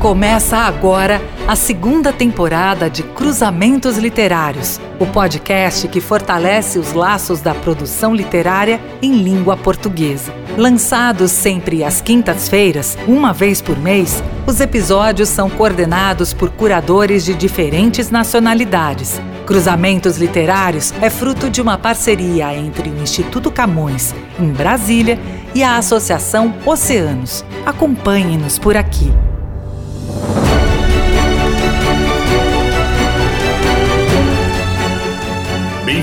Começa 0.00 0.58
agora 0.58 1.20
a 1.48 1.56
segunda 1.56 2.12
temporada 2.12 2.88
de 2.88 3.02
Cruzamentos 3.02 3.98
Literários, 3.98 4.80
o 5.00 5.06
podcast 5.06 5.88
que 5.88 6.00
fortalece 6.00 6.78
os 6.78 6.92
laços 6.92 7.40
da 7.40 7.52
produção 7.52 8.14
literária 8.14 8.80
em 9.02 9.20
língua 9.20 9.56
portuguesa. 9.56 10.32
Lançados 10.56 11.32
sempre 11.32 11.82
às 11.82 12.00
quintas-feiras, 12.00 12.96
uma 13.08 13.32
vez 13.32 13.60
por 13.60 13.76
mês, 13.76 14.22
os 14.46 14.60
episódios 14.60 15.30
são 15.30 15.50
coordenados 15.50 16.32
por 16.32 16.48
curadores 16.50 17.24
de 17.24 17.34
diferentes 17.34 18.08
nacionalidades. 18.08 19.20
Cruzamentos 19.46 20.16
Literários 20.16 20.94
é 21.02 21.10
fruto 21.10 21.50
de 21.50 21.60
uma 21.60 21.76
parceria 21.76 22.54
entre 22.54 22.88
o 22.88 23.02
Instituto 23.02 23.50
Camões, 23.50 24.14
em 24.38 24.52
Brasília, 24.52 25.18
e 25.54 25.64
a 25.64 25.76
Associação 25.76 26.54
Oceanos. 26.64 27.44
Acompanhe-nos 27.66 28.60
por 28.60 28.76
aqui. 28.76 29.10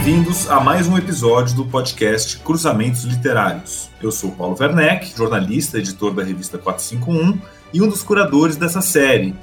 Bem-vindos 0.06 0.48
a 0.52 0.60
mais 0.60 0.88
um 0.88 0.96
episódio 1.00 1.56
do 1.56 1.66
podcast 1.66 2.38
Cruzamentos 2.38 3.06
Literários. 3.06 3.90
Eu 4.00 4.12
sou 4.12 4.32
Paulo 4.32 4.56
Werneck, 4.60 5.18
jornalista, 5.18 5.80
editor 5.80 6.14
da 6.14 6.24
revista 6.24 6.60
451 6.60 7.42
e 7.74 7.82
um 7.82 7.88
dos 7.88 8.04
curadores 8.04 8.56
dessa 8.56 8.82
série. 8.82 9.34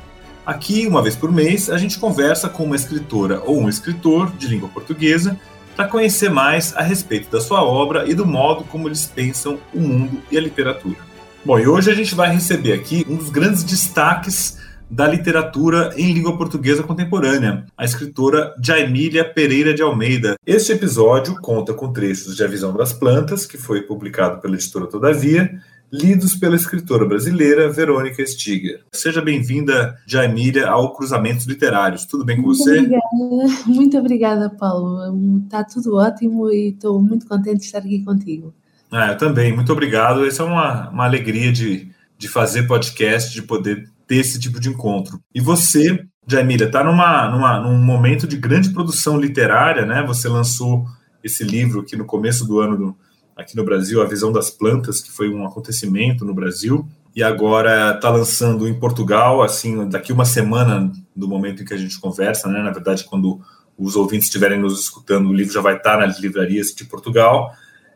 Aqui, 0.47 0.87
uma 0.87 1.02
vez 1.02 1.16
por 1.16 1.33
mês, 1.33 1.69
a 1.69 1.77
gente 1.77 1.98
conversa 1.98 2.48
com 2.48 2.62
uma 2.62 2.77
escritora 2.77 3.43
ou 3.45 3.61
um 3.61 3.69
escritor 3.69 4.30
de 4.37 4.47
língua 4.47 4.69
portuguesa 4.69 5.37
para 5.75 5.88
conhecer 5.88 6.30
mais 6.30 6.73
a 6.77 6.83
respeito 6.83 7.29
da 7.29 7.41
sua 7.41 7.65
obra 7.65 8.09
e 8.09 8.15
do 8.15 8.24
modo 8.24 8.63
como 8.63 8.87
eles 8.87 9.05
pensam 9.05 9.59
o 9.74 9.80
mundo 9.80 10.23
e 10.30 10.38
a 10.38 10.41
literatura. 10.41 10.99
Bom, 11.45 11.59
e 11.59 11.66
hoje 11.66 11.91
a 11.91 11.95
gente 11.95 12.15
vai 12.15 12.33
receber 12.33 12.74
aqui 12.74 13.05
um 13.09 13.16
dos 13.16 13.30
grandes 13.30 13.65
destaques 13.65 14.62
da 14.92 15.09
literatura 15.09 15.91
em 15.96 16.12
língua 16.12 16.37
portuguesa 16.37 16.82
contemporânea, 16.82 17.65
a 17.74 17.85
escritora 17.85 18.54
Jaimília 18.62 19.24
Pereira 19.24 19.73
de 19.73 19.80
Almeida. 19.80 20.37
Este 20.46 20.73
episódio 20.73 21.34
conta 21.40 21.73
com 21.73 21.90
trechos 21.90 22.37
de 22.37 22.45
A 22.45 22.46
Visão 22.46 22.74
das 22.76 22.93
Plantas, 22.93 23.46
que 23.46 23.57
foi 23.57 23.80
publicado 23.80 24.38
pela 24.43 24.54
editora 24.54 24.87
Todavia, 24.87 25.59
lidos 25.90 26.34
pela 26.34 26.57
escritora 26.57 27.07
brasileira 27.07 27.73
Verônica 27.73 28.24
Stiger. 28.26 28.82
Seja 28.93 29.23
bem-vinda, 29.23 29.96
Jaimília, 30.07 30.68
ao 30.68 30.93
Cruzamentos 30.93 31.46
Literários. 31.46 32.04
Tudo 32.04 32.23
bem 32.23 32.37
com 32.37 32.43
muito 32.43 32.59
você? 32.59 32.79
Obrigada. 32.79 33.02
Muito 33.66 33.99
obrigada, 33.99 34.51
Paulo. 34.51 35.38
Está 35.43 35.65
tudo 35.65 35.96
ótimo 35.96 36.51
e 36.51 36.68
estou 36.68 37.01
muito 37.01 37.27
contente 37.27 37.60
de 37.60 37.65
estar 37.65 37.79
aqui 37.79 38.04
contigo. 38.04 38.52
Ah, 38.90 39.12
eu 39.12 39.16
também. 39.16 39.54
Muito 39.54 39.73
obrigado. 39.73 40.27
Essa 40.27 40.43
é 40.43 40.46
uma, 40.46 40.90
uma 40.90 41.04
alegria 41.04 41.51
de, 41.51 41.90
de 42.18 42.29
fazer 42.29 42.66
podcast, 42.66 43.32
de 43.32 43.43
poder 43.43 43.91
ter 44.07 44.17
esse 44.17 44.39
tipo 44.39 44.61
de 44.61 44.69
encontro. 44.69 45.21
E 45.35 45.41
você, 45.41 46.05
Jamila, 46.27 46.65
está 46.65 46.83
numa, 46.85 47.29
numa, 47.29 47.61
num 47.61 47.79
momento 47.79 48.27
de 48.27 48.37
grande 48.37 48.71
produção 48.71 49.19
literária, 49.19 49.87
né? 49.87 50.05
Você 50.07 50.29
lançou 50.29 50.87
esse 51.23 51.45
livro 51.45 51.81
aqui 51.81 51.97
no 51.97 52.05
começo 52.05 52.47
do 52.47 52.61
ano 52.61 52.77
do, 52.77 52.97
aqui 53.37 53.57
no 53.57 53.65
Brasil, 53.65 54.03
A 54.03 54.07
Visão 54.07 54.33
das 54.33 54.51
Plantas, 54.51 55.01
que 55.01 55.11
foi 55.11 55.33
um 55.33 55.47
acontecimento 55.47 56.25
no 56.25 56.35
Brasil, 56.35 56.87
e 57.15 57.23
agora 57.23 57.95
está 57.95 58.09
lançando 58.09 58.67
em 58.67 58.75
Portugal, 58.75 59.43
assim, 59.43 59.89
daqui 59.89 60.13
uma 60.13 60.25
semana 60.25 60.91
do 61.15 61.29
momento 61.29 61.63
em 61.63 61.65
que 61.65 61.75
a 61.75 61.79
gente 61.79 62.01
conversa, 62.01 62.49
né? 62.49 62.63
Na 62.63 62.71
verdade, 62.71 63.05
quando 63.05 63.41
os 63.79 63.97
ouvintes 63.97 64.27
estiverem 64.27 64.59
nos 64.59 64.81
escutando, 64.81 65.28
o 65.28 65.34
livro 65.34 65.53
já 65.53 65.61
vai 65.61 65.77
estar 65.77 65.99
nas 65.99 66.19
livrarias 66.19 66.69
de 66.69 66.84
Portugal. 66.84 67.53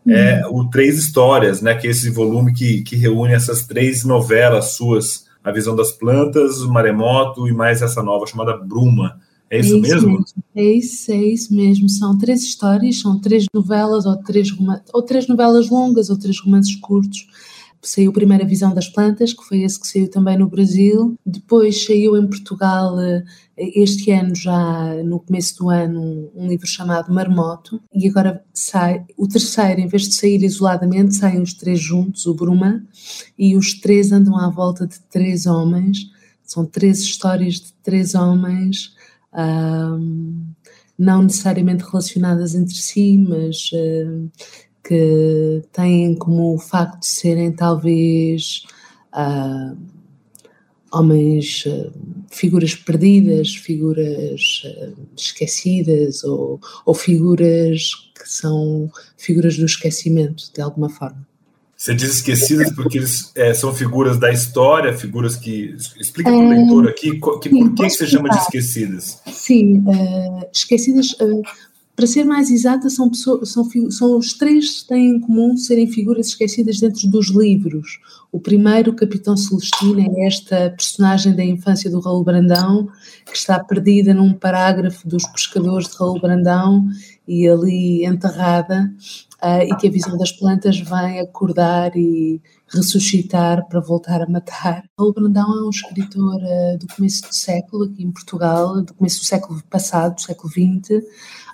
É 0.08 0.46
o 0.46 0.64
Três 0.70 0.98
Histórias, 0.98 1.60
né? 1.60 1.74
Que 1.74 1.88
é 1.88 1.90
esse 1.90 2.10
volume 2.10 2.52
que, 2.54 2.82
que 2.82 2.94
reúne 2.94 3.32
essas 3.32 3.66
três 3.66 4.04
novelas 4.04 4.76
suas 4.76 5.25
a 5.46 5.52
Visão 5.52 5.76
das 5.76 5.92
Plantas, 5.92 6.60
o 6.60 6.72
Maremoto 6.72 7.46
e 7.46 7.52
mais 7.52 7.80
essa 7.80 8.02
nova 8.02 8.26
chamada 8.26 8.56
Bruma. 8.56 9.20
É 9.48 9.60
isso, 9.60 9.76
é 9.76 9.78
isso 9.78 9.80
mesmo? 9.80 10.10
mesmo? 10.10 10.26
É 10.56 10.64
isso, 10.64 11.12
é 11.12 11.22
isso 11.22 11.54
mesmo. 11.54 11.88
São 11.88 12.18
três 12.18 12.42
histórias, 12.42 12.98
são 12.98 13.20
três 13.20 13.46
novelas, 13.54 14.06
ou 14.06 14.16
três, 14.16 14.48
ou 14.92 15.02
três 15.02 15.28
novelas 15.28 15.70
longas, 15.70 16.10
ou 16.10 16.18
três 16.18 16.40
romances 16.40 16.74
curtos. 16.74 17.28
Saiu 17.82 18.10
a 18.10 18.14
primeira 18.14 18.44
Visão 18.44 18.74
das 18.74 18.88
Plantas, 18.88 19.32
que 19.32 19.44
foi 19.44 19.62
esse 19.62 19.80
que 19.80 19.86
saiu 19.86 20.08
também 20.08 20.36
no 20.36 20.48
Brasil. 20.48 21.16
Depois 21.24 21.84
saiu 21.84 22.16
em 22.16 22.26
Portugal 22.26 22.98
eh, 23.00 23.22
este 23.56 24.10
ano, 24.10 24.34
já 24.34 24.94
no 25.04 25.20
começo 25.20 25.56
do 25.58 25.70
ano, 25.70 26.30
um 26.34 26.46
livro 26.48 26.66
chamado 26.66 27.12
Marmoto. 27.12 27.80
E 27.94 28.08
agora 28.08 28.44
sai 28.52 29.04
o 29.16 29.28
terceiro, 29.28 29.80
em 29.80 29.86
vez 29.86 30.02
de 30.02 30.14
sair 30.14 30.42
isoladamente, 30.42 31.14
saem 31.16 31.40
os 31.40 31.54
três 31.54 31.80
juntos, 31.80 32.26
o 32.26 32.34
Bruma. 32.34 32.82
E 33.38 33.56
os 33.56 33.74
três 33.74 34.12
andam 34.12 34.36
à 34.36 34.50
volta 34.50 34.86
de 34.86 34.98
três 35.10 35.46
homens. 35.46 36.10
São 36.42 36.64
três 36.64 37.00
histórias 37.00 37.54
de 37.54 37.72
três 37.82 38.14
homens. 38.14 38.94
Um, 39.32 40.46
não 40.98 41.22
necessariamente 41.22 41.84
relacionadas 41.84 42.54
entre 42.54 42.74
si, 42.74 43.18
mas 43.18 43.70
que 44.86 45.62
têm 45.72 46.14
como 46.14 46.54
o 46.54 46.58
facto 46.58 47.00
de 47.00 47.06
serem 47.06 47.52
talvez 47.52 48.64
uh, 49.12 49.76
homens, 50.92 51.64
uh, 51.66 51.92
figuras 52.30 52.74
perdidas, 52.74 53.54
figuras 53.54 54.62
uh, 54.64 54.94
esquecidas 55.16 56.22
ou, 56.24 56.60
ou 56.84 56.94
figuras 56.94 58.10
que 58.14 58.28
são 58.28 58.90
figuras 59.16 59.56
do 59.56 59.66
esquecimento, 59.66 60.52
de 60.54 60.60
alguma 60.60 60.88
forma. 60.88 61.26
Você 61.76 61.94
diz 61.94 62.16
esquecidas 62.16 62.72
porque 62.74 62.96
eles 62.96 63.30
é, 63.34 63.52
são 63.52 63.74
figuras 63.74 64.18
da 64.18 64.32
história, 64.32 64.96
figuras 64.96 65.36
que. 65.36 65.76
Explica 66.00 66.30
para 66.30 66.38
o 66.38 66.48
leitor 66.48 66.88
aqui 66.88 67.20
que, 67.20 67.50
sim, 67.50 67.68
por 67.68 67.74
que 67.74 67.90
você 67.90 68.06
chama 68.06 68.30
de 68.30 68.38
esquecidas. 68.38 69.20
Sim, 69.26 69.80
uh, 69.80 70.48
esquecidas. 70.50 71.12
Uh, 71.20 71.42
para 71.96 72.06
ser 72.06 72.24
mais 72.24 72.50
exata, 72.50 72.90
são, 72.90 73.08
pessoas, 73.08 73.48
são, 73.48 73.66
são 73.90 74.18
os 74.18 74.34
três 74.34 74.82
que 74.82 74.88
têm 74.88 75.16
em 75.16 75.20
comum 75.20 75.56
serem 75.56 75.86
figuras 75.86 76.28
esquecidas 76.28 76.78
dentro 76.78 77.08
dos 77.08 77.28
livros. 77.28 77.98
O 78.30 78.38
primeiro, 78.38 78.90
o 78.90 78.94
Capitão 78.94 79.34
Celestino, 79.34 79.98
é 80.00 80.26
esta 80.26 80.70
personagem 80.76 81.34
da 81.34 81.42
infância 81.42 81.90
do 81.90 81.98
Raul 81.98 82.22
Brandão, 82.22 82.86
que 83.24 83.34
está 83.34 83.58
perdida 83.58 84.12
num 84.12 84.34
parágrafo 84.34 85.08
dos 85.08 85.26
pescadores 85.28 85.88
de 85.88 85.96
Raul 85.96 86.20
Brandão 86.20 86.86
e 87.26 87.48
ali 87.48 88.04
enterrada, 88.04 88.92
uh, 89.46 89.62
e 89.62 89.76
que 89.76 89.88
a 89.88 89.90
visão 89.90 90.16
das 90.16 90.32
plantas 90.32 90.78
vem 90.78 91.20
acordar 91.20 91.96
e 91.96 92.40
ressuscitar 92.68 93.66
para 93.68 93.80
voltar 93.80 94.22
a 94.22 94.28
matar. 94.28 94.84
Raul 94.98 95.12
Brandão 95.12 95.46
é 95.46 95.66
um 95.66 95.70
escritor 95.70 96.36
uh, 96.36 96.78
do 96.78 96.86
começo 96.94 97.22
do 97.22 97.34
século, 97.34 97.84
aqui 97.84 98.02
em 98.02 98.10
Portugal, 98.10 98.82
do 98.82 98.94
começo 98.94 99.20
do 99.20 99.26
século 99.26 99.62
passado, 99.70 100.14
do 100.14 100.22
século 100.22 100.50
XX, 100.50 101.04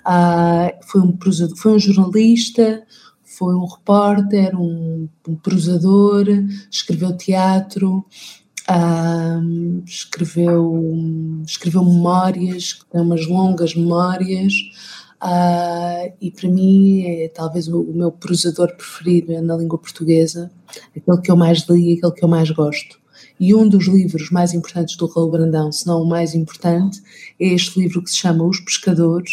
Uh, 0.03 0.75
foi, 0.85 1.01
um 1.01 1.17
foi 1.55 1.71
um 1.73 1.79
jornalista, 1.79 2.83
foi 3.23 3.55
um 3.55 3.65
repórter, 3.65 4.53
um, 4.59 5.07
um 5.27 5.35
prosador, 5.35 6.25
escreveu 6.69 7.15
teatro, 7.15 8.05
escreveu, 9.85 10.93
escreveu 11.45 11.85
memórias, 11.85 12.79
tem 12.91 13.01
umas 13.01 13.25
longas 13.27 13.75
memórias, 13.75 14.53
uh, 15.23 16.13
e 16.19 16.29
para 16.29 16.49
mim 16.49 17.03
é 17.05 17.27
talvez 17.29 17.67
o, 17.67 17.81
o, 17.81 17.93
meu 17.93 18.11
prosador 18.11 18.75
preferido 18.75 19.41
na 19.41 19.55
língua 19.55 19.77
portuguesa, 19.77 20.51
aquele 20.95 21.21
que 21.21 21.31
eu 21.31 21.35
mais 21.35 21.59
li 21.69 21.93
e 21.93 21.97
aquele 21.97 22.11
que 22.11 22.23
eu 22.23 22.29
mais 22.29 22.51
gosto. 22.51 23.01
E 23.39 23.55
um 23.55 23.67
dos 23.67 23.87
livros 23.87 24.29
mais 24.29 24.53
importantes 24.53 24.95
do 24.95 25.07
Raul 25.07 25.31
Brandão, 25.31 25.71
se 25.71 25.87
não 25.87 26.01
o 26.01 26.07
mais 26.07 26.35
importante, 26.35 27.01
é 27.39 27.47
este 27.47 27.79
livro 27.79 28.03
que 28.03 28.09
se 28.09 28.17
chama 28.17 28.43
Os 28.43 28.59
Pescadores, 28.59 29.31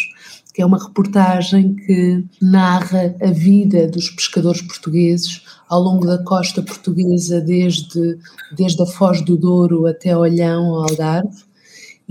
que 0.53 0.61
é 0.61 0.65
uma 0.65 0.81
reportagem 0.81 1.75
que 1.75 2.23
narra 2.41 3.15
a 3.21 3.31
vida 3.31 3.87
dos 3.87 4.09
pescadores 4.09 4.61
portugueses 4.61 5.43
ao 5.69 5.81
longo 5.81 6.05
da 6.05 6.21
costa 6.23 6.61
portuguesa, 6.61 7.39
desde, 7.39 8.17
desde 8.57 8.81
a 8.81 8.85
Foz 8.85 9.21
do 9.21 9.37
Douro 9.37 9.85
até 9.85 10.15
Olhão, 10.17 10.75
ao 10.75 10.89
Algarve, 10.89 11.43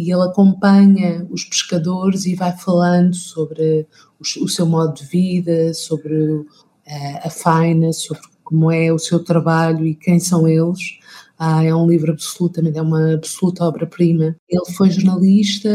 e 0.00 0.10
ele 0.10 0.22
acompanha 0.22 1.26
os 1.30 1.44
pescadores 1.44 2.24
e 2.24 2.34
vai 2.34 2.56
falando 2.56 3.14
sobre 3.14 3.86
o, 4.18 4.48
seu 4.48 4.64
modo 4.64 4.94
de 4.94 5.04
vida, 5.04 5.74
sobre 5.74 6.46
a, 6.86 6.90
eh, 6.90 7.20
a 7.24 7.28
faina, 7.28 7.92
sobre 7.92 8.22
como 8.42 8.72
é 8.72 8.90
o 8.90 8.98
seu 8.98 9.22
trabalho 9.22 9.86
e 9.86 9.94
quem 9.94 10.18
são 10.18 10.48
eles. 10.48 10.98
Ah, 11.38 11.62
é 11.62 11.74
um 11.74 11.86
livro 11.86 12.12
absolutamente, 12.12 12.78
é 12.78 12.82
uma 12.82 13.12
absoluta 13.12 13.64
obra-prima. 13.64 14.34
Ele 14.48 14.72
foi 14.74 14.90
jornalista, 14.90 15.68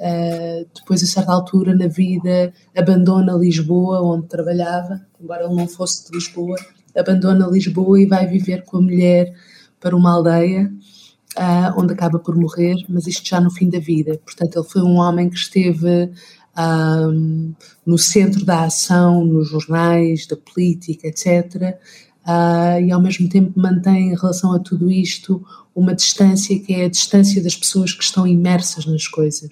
ah, 0.00 0.64
depois 0.72 1.02
a 1.02 1.06
certa 1.06 1.32
altura 1.32 1.74
na 1.74 1.88
vida 1.88 2.52
abandona 2.76 3.32
Lisboa, 3.32 4.00
onde 4.02 4.28
trabalhava, 4.28 5.00
embora 5.20 5.44
ele 5.44 5.54
não 5.54 5.66
fosse 5.66 6.06
de 6.06 6.16
Lisboa, 6.16 6.56
abandona 6.96 7.48
Lisboa 7.48 8.00
e 8.00 8.06
vai 8.06 8.24
viver 8.24 8.62
com 8.64 8.76
a 8.76 8.82
mulher 8.82 9.34
para 9.80 9.96
uma 9.96 10.12
aldeia, 10.12 10.72
ah, 11.38 11.74
onde 11.76 11.92
acaba 11.92 12.18
por 12.18 12.36
morrer, 12.36 12.76
mas 12.88 13.06
isto 13.06 13.28
já 13.28 13.40
no 13.40 13.50
fim 13.50 13.70
da 13.70 13.78
vida. 13.78 14.18
Portanto, 14.24 14.58
ele 14.58 14.68
foi 14.68 14.82
um 14.82 14.96
homem 14.96 15.30
que 15.30 15.36
esteve 15.36 16.10
no 17.86 17.96
centro 17.96 18.44
da 18.44 18.64
ação, 18.64 19.24
nos 19.24 19.48
jornais, 19.48 20.26
da 20.26 20.36
política, 20.36 21.06
etc., 21.06 21.78
uh, 22.26 22.80
e 22.84 22.90
ao 22.90 23.00
mesmo 23.00 23.28
tempo 23.28 23.52
mantém 23.54 24.08
em 24.08 24.16
relação 24.16 24.52
a 24.52 24.58
tudo 24.58 24.90
isto 24.90 25.40
uma 25.74 25.94
distância 25.94 26.58
que 26.58 26.74
é 26.74 26.86
a 26.86 26.88
distância 26.88 27.40
das 27.40 27.54
pessoas 27.54 27.92
que 27.92 28.02
estão 28.02 28.26
imersas 28.26 28.84
nas 28.86 29.06
coisas. 29.06 29.48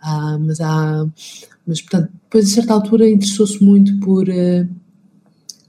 Ah, 0.00 0.38
mas 0.38 0.60
há, 0.60 1.04
mas 1.66 1.80
portanto, 1.80 2.12
depois 2.22 2.44
a 2.44 2.54
certa 2.54 2.72
altura 2.72 3.08
interessou-se 3.08 3.62
muito 3.62 3.98
por 3.98 4.28
uh, 4.28 4.62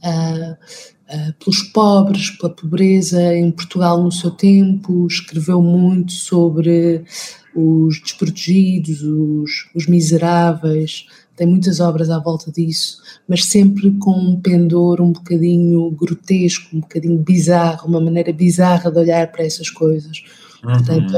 uh, 0.04 0.52
uh, 0.52 0.58
pelos 1.40 1.64
pobres, 1.64 2.32
pela 2.32 2.54
pobreza 2.54 3.36
em 3.36 3.52
Portugal 3.52 4.02
no 4.02 4.12
seu 4.12 4.32
tempo, 4.32 5.08
escreveu 5.08 5.62
muito 5.62 6.12
sobre 6.12 7.04
os 7.56 8.00
desprotegidos, 8.02 9.02
os, 9.02 9.70
os 9.74 9.88
miseráveis, 9.88 11.08
tem 11.38 11.46
muitas 11.46 11.80
obras 11.80 12.10
à 12.10 12.18
volta 12.18 12.52
disso, 12.52 12.98
mas 13.28 13.46
sempre 13.46 13.92
com 14.00 14.12
um 14.12 14.42
pendor 14.42 15.00
um 15.00 15.12
bocadinho 15.12 15.92
grotesco, 15.92 16.76
um 16.76 16.80
bocadinho 16.80 17.20
bizarro, 17.20 17.88
uma 17.88 18.02
maneira 18.02 18.34
bizarra 18.34 18.92
de 18.92 18.98
olhar 18.98 19.32
para 19.32 19.46
essas 19.46 19.70
coisas. 19.70 20.24
Uhum. 20.64 20.72
Portanto, 20.74 21.16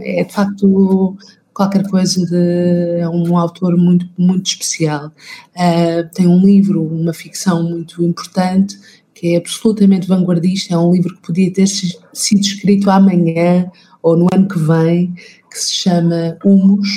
é, 0.00 0.20
é 0.20 0.24
de 0.24 0.32
facto 0.32 1.16
qualquer 1.54 1.88
coisa 1.88 2.26
de 2.26 2.98
é 2.98 3.08
um 3.08 3.38
autor 3.38 3.76
muito 3.76 4.06
muito 4.18 4.46
especial. 4.46 5.12
Uh, 5.56 6.12
tem 6.12 6.26
um 6.26 6.44
livro 6.44 6.82
uma 6.82 7.14
ficção 7.14 7.62
muito 7.62 8.02
importante 8.04 8.76
que 9.14 9.34
é 9.34 9.36
absolutamente 9.38 10.08
vanguardista 10.08 10.74
é 10.74 10.78
um 10.78 10.92
livro 10.92 11.14
que 11.14 11.22
podia 11.22 11.52
ter 11.52 11.68
sido 11.68 12.40
escrito 12.40 12.90
amanhã 12.90 13.70
ou 14.02 14.16
no 14.16 14.26
ano 14.32 14.48
que 14.48 14.58
vem 14.58 15.14
que 15.50 15.58
se 15.58 15.72
chama 15.72 16.36
Humus 16.44 16.88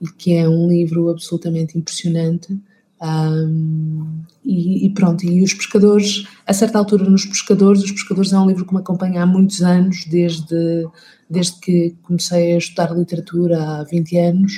e 0.00 0.06
que 0.06 0.34
é 0.34 0.48
um 0.48 0.68
livro 0.68 1.10
absolutamente 1.10 1.76
impressionante 1.76 2.56
um, 3.00 4.22
e, 4.44 4.86
e, 4.86 4.90
pronto, 4.90 5.24
e 5.24 5.42
os 5.42 5.52
pescadores, 5.52 6.24
a 6.46 6.52
certa 6.52 6.78
altura 6.78 7.08
nos 7.08 7.24
pescadores, 7.24 7.82
os 7.82 7.92
pescadores 7.92 8.32
é 8.32 8.38
um 8.38 8.46
livro 8.46 8.66
que 8.66 8.72
me 8.72 8.80
acompanha 8.80 9.22
há 9.22 9.26
muitos 9.26 9.62
anos, 9.62 10.04
desde, 10.06 10.86
desde 11.28 11.60
que 11.60 11.94
comecei 12.02 12.54
a 12.54 12.58
estudar 12.58 12.96
literatura 12.96 13.62
há 13.62 13.84
20 13.84 14.18
anos, 14.18 14.52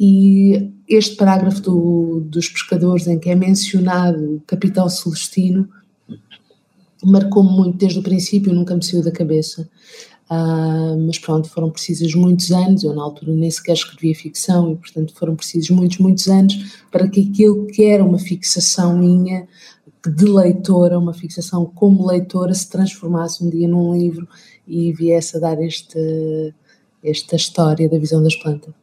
e 0.00 0.70
este 0.88 1.16
parágrafo 1.16 1.60
do, 1.60 2.20
dos 2.26 2.48
pescadores 2.48 3.06
em 3.06 3.18
que 3.18 3.30
é 3.30 3.34
mencionado 3.34 4.36
o 4.36 4.42
capitão 4.46 4.88
Celestino 4.88 5.68
marcou-me 7.04 7.50
muito 7.50 7.78
desde 7.78 7.98
o 7.98 8.02
princípio, 8.02 8.52
nunca 8.52 8.74
me 8.74 8.84
saiu 8.84 9.02
da 9.02 9.12
cabeça. 9.12 9.68
Uh, 10.30 10.98
mas 11.06 11.18
pronto, 11.18 11.48
foram 11.48 11.70
precisos 11.70 12.14
muitos 12.14 12.52
anos, 12.52 12.84
eu 12.84 12.94
na 12.94 13.02
altura 13.02 13.32
nem 13.32 13.50
sequer 13.50 13.72
escrevia 13.72 14.14
ficção 14.14 14.70
e 14.70 14.76
portanto 14.76 15.14
foram 15.14 15.34
precisos 15.34 15.70
muitos, 15.70 15.96
muitos 15.98 16.28
anos 16.28 16.82
para 16.90 17.08
que 17.08 17.30
aquilo 17.30 17.66
que 17.66 17.86
era 17.86 18.04
uma 18.04 18.18
fixação 18.18 18.98
minha 18.98 19.48
de 20.06 20.24
leitora, 20.26 20.98
uma 20.98 21.14
fixação 21.14 21.64
como 21.64 22.06
leitora, 22.06 22.52
se 22.52 22.68
transformasse 22.68 23.42
um 23.42 23.48
dia 23.48 23.66
num 23.66 23.96
livro 23.96 24.28
e 24.66 24.92
viesse 24.92 25.38
a 25.38 25.40
dar 25.40 25.62
este, 25.62 26.54
esta 27.02 27.36
história 27.36 27.88
da 27.88 27.98
visão 27.98 28.22
das 28.22 28.36
plantas. 28.36 28.74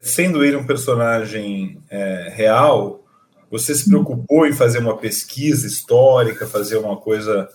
Sendo 0.00 0.44
ele 0.44 0.56
um 0.56 0.66
personagem 0.66 1.80
é, 1.90 2.32
real, 2.32 3.04
você 3.50 3.74
se 3.74 3.88
preocupou 3.88 4.46
em 4.46 4.52
fazer 4.52 4.78
uma 4.78 4.96
pesquisa 4.96 5.66
histórica, 5.66 6.46
fazer 6.46 6.76
uma 6.76 6.96
coisa 6.96 7.48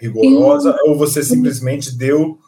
rigorosa, 0.00 0.76
ou 0.84 0.96
você 0.96 1.22
simplesmente 1.22 1.96
deu 1.96 2.38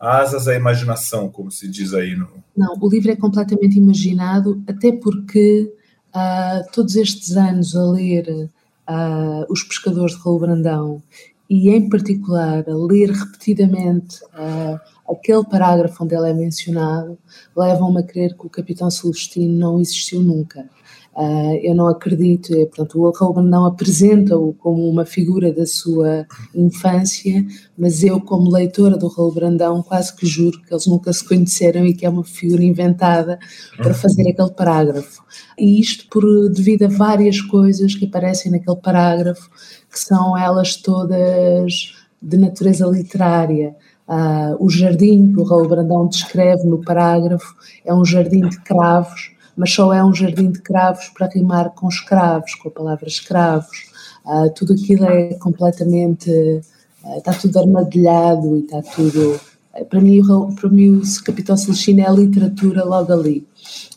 asas 0.00 0.48
à 0.48 0.54
imaginação, 0.54 1.28
como 1.28 1.50
se 1.50 1.68
diz 1.68 1.92
aí 1.92 2.16
no. 2.16 2.28
Não, 2.56 2.74
o 2.80 2.88
livro 2.88 3.10
é 3.10 3.16
completamente 3.16 3.76
imaginado, 3.76 4.62
até 4.66 4.90
porque 4.90 5.72
uh, 6.14 6.72
todos 6.72 6.96
estes 6.96 7.36
anos 7.36 7.76
a 7.76 7.84
ler 7.84 8.48
uh, 8.88 9.52
Os 9.52 9.62
Pescadores 9.62 10.16
de 10.16 10.22
Raul 10.22 10.40
Brandão 10.40 11.02
e, 11.48 11.68
em 11.68 11.88
particular, 11.88 12.64
a 12.66 12.74
ler 12.74 13.10
repetidamente 13.10 14.22
uh, 14.24 14.80
aquele 15.12 15.44
parágrafo 15.44 16.04
onde 16.04 16.14
ele 16.14 16.30
é 16.30 16.34
mencionado, 16.34 17.18
levam-me 17.56 18.00
a 18.00 18.02
crer 18.02 18.34
que 18.36 18.46
o 18.46 18.50
Capitão 18.50 18.90
Celestino 18.90 19.58
não 19.58 19.80
existiu 19.80 20.20
nunca. 20.22 20.68
Uh, 21.16 21.58
eu 21.62 21.74
não 21.74 21.88
acredito, 21.88 22.54
é, 22.54 22.64
portanto, 22.66 23.00
o 23.00 23.10
Raul 23.10 23.42
não 23.42 23.66
apresenta-o 23.66 24.54
como 24.54 24.88
uma 24.88 25.04
figura 25.04 25.52
da 25.52 25.66
sua 25.66 26.24
infância, 26.54 27.44
mas 27.76 28.04
eu, 28.04 28.20
como 28.20 28.50
leitora 28.50 28.96
do 28.96 29.08
Raul 29.08 29.34
Brandão, 29.34 29.82
quase 29.82 30.14
que 30.14 30.24
juro 30.24 30.62
que 30.62 30.72
eles 30.72 30.86
nunca 30.86 31.12
se 31.12 31.26
conheceram 31.26 31.84
e 31.84 31.94
que 31.94 32.06
é 32.06 32.08
uma 32.08 32.22
figura 32.22 32.62
inventada 32.62 33.38
para 33.76 33.92
fazer 33.92 34.30
aquele 34.30 34.52
parágrafo. 34.52 35.22
E 35.58 35.80
isto 35.80 36.06
por 36.08 36.24
devido 36.48 36.84
a 36.84 36.88
várias 36.88 37.40
coisas 37.40 37.94
que 37.94 38.06
aparecem 38.06 38.52
naquele 38.52 38.76
parágrafo, 38.76 39.50
que 39.90 39.98
são 39.98 40.38
elas 40.38 40.76
todas 40.76 41.92
de 42.22 42.36
natureza 42.36 42.86
literária. 42.86 43.74
Uh, 44.08 44.64
o 44.64 44.68
jardim 44.68 45.32
que 45.32 45.40
o 45.40 45.44
Raul 45.44 45.68
Brandão 45.68 46.08
descreve 46.08 46.64
no 46.64 46.80
parágrafo 46.80 47.54
é 47.84 47.94
um 47.94 48.04
jardim 48.04 48.40
de 48.48 48.60
cravos, 48.62 49.32
mas 49.60 49.74
só 49.74 49.92
é 49.92 50.02
um 50.02 50.14
jardim 50.14 50.50
de 50.50 50.62
cravos 50.62 51.10
para 51.10 51.26
rimar 51.26 51.74
com 51.74 51.86
escravos, 51.86 52.54
com 52.54 52.70
a 52.70 52.72
palavra 52.72 53.06
escravos. 53.06 53.90
Uh, 54.24 54.50
tudo 54.54 54.72
aquilo 54.72 55.04
é 55.04 55.34
completamente. 55.34 56.30
Uh, 56.30 57.18
está 57.18 57.34
tudo 57.34 57.58
armadilhado 57.58 58.56
e 58.56 58.60
está 58.60 58.80
tudo. 58.80 59.38
Uh, 59.78 59.84
para, 59.84 60.00
mim, 60.00 60.22
para 60.58 60.70
mim, 60.70 60.96
o 60.96 61.24
Capitão 61.24 61.58
Celestino 61.58 62.00
é 62.00 62.06
a 62.06 62.10
literatura 62.10 62.82
logo 62.86 63.12
ali. 63.12 63.46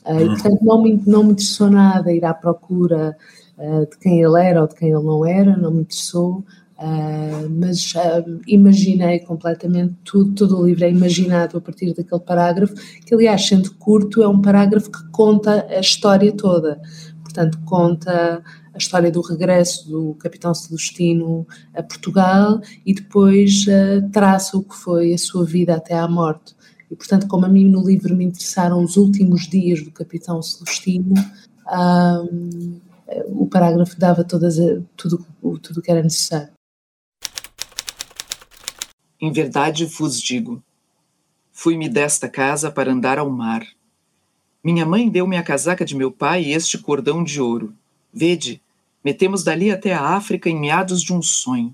e, 0.06 0.26
portanto, 0.26 0.60
não 0.62 0.84
me, 0.84 1.02
não 1.08 1.24
me 1.24 1.32
interessou 1.32 1.70
nada 1.70 2.12
ir 2.12 2.26
à 2.26 2.34
procura 2.34 3.16
de 3.90 3.98
quem 4.00 4.22
ele 4.22 4.44
era 4.44 4.64
ou 4.64 4.68
de 4.68 4.76
quem 4.76 4.90
ele 4.90 5.04
não 5.04 5.26
era, 5.26 5.56
não 5.56 5.72
me 5.72 5.82
interessou. 5.82 6.44
Uh, 6.78 7.48
mas 7.50 7.94
uh, 7.94 8.42
imaginei 8.48 9.20
completamente 9.20 9.96
tudo, 10.04 10.34
todo 10.34 10.60
o 10.60 10.66
livro 10.66 10.84
é 10.84 10.90
imaginado 10.90 11.58
a 11.58 11.62
partir 11.62 11.94
daquele 11.94 12.22
parágrafo, 12.22 12.74
que 13.06 13.14
aliás, 13.14 13.48
sendo 13.48 13.74
curto, 13.76 14.24
é 14.24 14.28
um 14.28 14.42
parágrafo 14.42 14.92
que 14.92 15.04
conta 15.12 15.66
a 15.70 15.80
história 15.80 16.32
toda. 16.32 16.82
Portanto, 17.22 17.60
conta 17.64 18.44
a 18.74 18.78
história 18.78 19.12
do 19.12 19.22
regresso 19.22 19.88
do 19.88 20.16
capitão 20.16 20.54
Celestino 20.54 21.48
a 21.76 21.84
Portugal 21.84 22.60
e 22.86 22.94
depois 22.94 23.66
uh, 23.68 24.10
traça 24.12 24.58
o 24.58 24.64
que 24.64 24.76
foi 24.76 25.14
a 25.14 25.18
sua 25.18 25.46
vida 25.46 25.76
até 25.76 25.94
à 25.94 26.08
morte. 26.08 26.56
E, 26.90 26.96
portanto, 26.96 27.28
como 27.28 27.46
a 27.46 27.50
mim 27.50 27.70
no 27.70 27.86
livro 27.86 28.16
me 28.16 28.26
interessaram 28.26 28.84
os 28.84 28.98
últimos 28.98 29.48
dias 29.48 29.82
do 29.84 29.92
capitão 29.92 30.42
Celestino, 30.42 31.14
o 33.28 33.48
parágrafo 33.48 34.00
dava 34.00 34.24
todas 34.24 34.58
tudo 34.96 35.26
o 35.42 35.58
tudo 35.58 35.82
que 35.82 35.90
era 35.90 36.04
necessário. 36.04 36.54
Em 39.24 39.32
verdade 39.32 39.86
vos 39.86 40.22
digo: 40.22 40.62
fui-me 41.50 41.88
desta 41.88 42.28
casa 42.28 42.70
para 42.70 42.92
andar 42.92 43.18
ao 43.18 43.30
mar. 43.30 43.66
Minha 44.62 44.86
mãe 44.86 45.10
deu-me 45.10 45.38
a 45.38 45.42
casaca 45.42 45.86
de 45.86 45.96
meu 45.96 46.12
pai 46.12 46.44
e 46.44 46.52
este 46.52 46.78
cordão 46.78 47.24
de 47.24 47.40
ouro. 47.40 47.74
Vede, 48.14 48.62
metemos 49.02 49.42
dali 49.42 49.72
até 49.72 49.94
a 49.94 50.02
África 50.02 50.50
em 50.50 50.60
meados 50.60 51.02
de 51.02 51.14
um 51.14 51.22
sonho. 51.22 51.74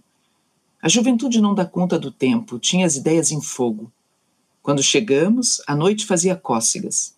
A 0.79 0.87
juventude 0.87 1.41
não 1.41 1.55
dá 1.55 1.65
conta 1.65 1.97
do 1.97 2.11
tempo, 2.11 2.59
tinha 2.59 2.85
as 2.85 2.95
ideias 2.95 3.31
em 3.31 3.41
fogo. 3.41 3.91
Quando 4.61 4.83
chegamos, 4.83 5.59
a 5.65 5.75
noite 5.75 6.05
fazia 6.05 6.35
cócegas. 6.35 7.15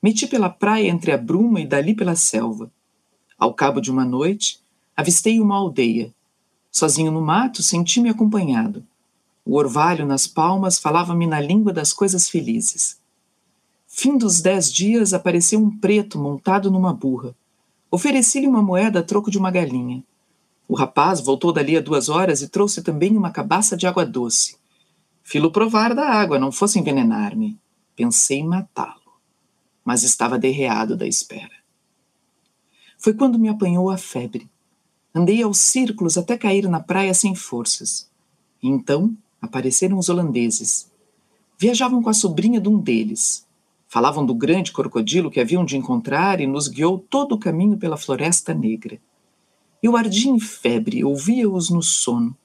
Meti 0.00 0.28
pela 0.28 0.48
praia 0.48 0.88
entre 0.88 1.10
a 1.10 1.18
bruma 1.18 1.60
e 1.60 1.66
dali 1.66 1.96
pela 1.96 2.14
selva. 2.14 2.70
Ao 3.36 3.52
cabo 3.52 3.80
de 3.80 3.90
uma 3.90 4.04
noite, 4.04 4.60
avistei 4.96 5.40
uma 5.40 5.56
aldeia. 5.56 6.14
Sozinho 6.70 7.10
no 7.10 7.20
mato, 7.20 7.60
senti-me 7.60 8.08
acompanhado. 8.08 8.86
O 9.44 9.56
orvalho 9.56 10.06
nas 10.06 10.26
palmas 10.26 10.78
falava-me 10.78 11.26
na 11.26 11.38
língua 11.38 11.72
das 11.72 11.92
coisas 11.92 12.28
felizes. 12.30 12.98
Fim 13.86 14.16
dos 14.16 14.40
dez 14.40 14.72
dias 14.72 15.12
apareceu 15.12 15.60
um 15.60 15.70
preto 15.78 16.18
montado 16.18 16.70
numa 16.70 16.94
burra. 16.94 17.34
Ofereci-lhe 17.90 18.46
uma 18.46 18.62
moeda 18.62 19.00
a 19.00 19.02
troco 19.02 19.30
de 19.30 19.38
uma 19.38 19.50
galinha. 19.50 20.02
O 20.66 20.74
rapaz 20.74 21.20
voltou 21.20 21.52
dali 21.52 21.76
a 21.76 21.80
duas 21.80 22.08
horas 22.08 22.40
e 22.40 22.48
trouxe 22.48 22.82
também 22.82 23.16
uma 23.16 23.30
cabaça 23.30 23.76
de 23.76 23.86
água 23.86 24.04
doce. 24.04 24.56
Filo 25.22 25.52
provar 25.52 25.94
da 25.94 26.08
água, 26.08 26.38
não 26.38 26.50
fosse 26.50 26.78
envenenar-me. 26.78 27.58
Pensei 27.94 28.38
em 28.38 28.48
matá-lo, 28.48 29.12
mas 29.84 30.02
estava 30.02 30.38
derreado 30.38 30.96
da 30.96 31.06
espera. 31.06 31.52
Foi 32.98 33.12
quando 33.12 33.38
me 33.38 33.48
apanhou 33.48 33.90
a 33.90 33.98
febre. 33.98 34.50
Andei 35.14 35.42
aos 35.42 35.58
círculos 35.58 36.18
até 36.18 36.36
cair 36.36 36.68
na 36.68 36.80
praia 36.80 37.14
sem 37.14 37.34
forças. 37.34 38.10
E 38.62 38.68
então 38.68 39.16
apareceram 39.44 39.98
os 39.98 40.08
holandeses. 40.08 40.90
Viajavam 41.58 42.02
com 42.02 42.10
a 42.10 42.14
sobrinha 42.14 42.60
de 42.60 42.68
um 42.68 42.78
deles. 42.78 43.46
Falavam 43.86 44.26
do 44.26 44.34
grande 44.34 44.72
crocodilo 44.72 45.30
que 45.30 45.40
haviam 45.40 45.64
de 45.64 45.76
encontrar 45.76 46.40
e 46.40 46.46
nos 46.46 46.66
guiou 46.66 46.98
todo 46.98 47.36
o 47.36 47.38
caminho 47.38 47.76
pela 47.76 47.96
Floresta 47.96 48.52
Negra. 48.52 48.98
Eu 49.82 49.96
ardia 49.96 50.30
em 50.30 50.40
febre, 50.40 51.04
ouvia-os 51.04 51.70
no 51.70 51.82
sono. 51.82 52.36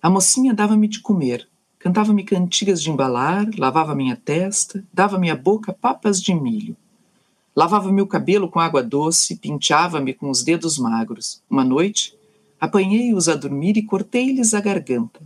A 0.00 0.08
mocinha 0.08 0.54
dava-me 0.54 0.86
de 0.86 1.00
comer, 1.00 1.48
cantava-me 1.78 2.22
cantigas 2.22 2.82
de 2.82 2.90
embalar, 2.90 3.48
lavava 3.58 3.94
minha 3.94 4.14
testa, 4.14 4.84
dava-me 4.92 5.30
à 5.30 5.34
boca 5.34 5.72
papas 5.72 6.22
de 6.22 6.34
milho. 6.34 6.76
Lavava 7.56 7.90
meu 7.90 8.06
cabelo 8.06 8.50
com 8.50 8.60
água 8.60 8.82
doce, 8.82 9.36
penteava-me 9.36 10.12
com 10.12 10.28
os 10.28 10.44
dedos 10.44 10.78
magros. 10.78 11.42
Uma 11.48 11.64
noite, 11.64 12.14
apanhei-os 12.60 13.28
a 13.28 13.34
dormir 13.34 13.78
e 13.78 13.82
cortei-lhes 13.82 14.52
a 14.52 14.60
garganta. 14.60 15.20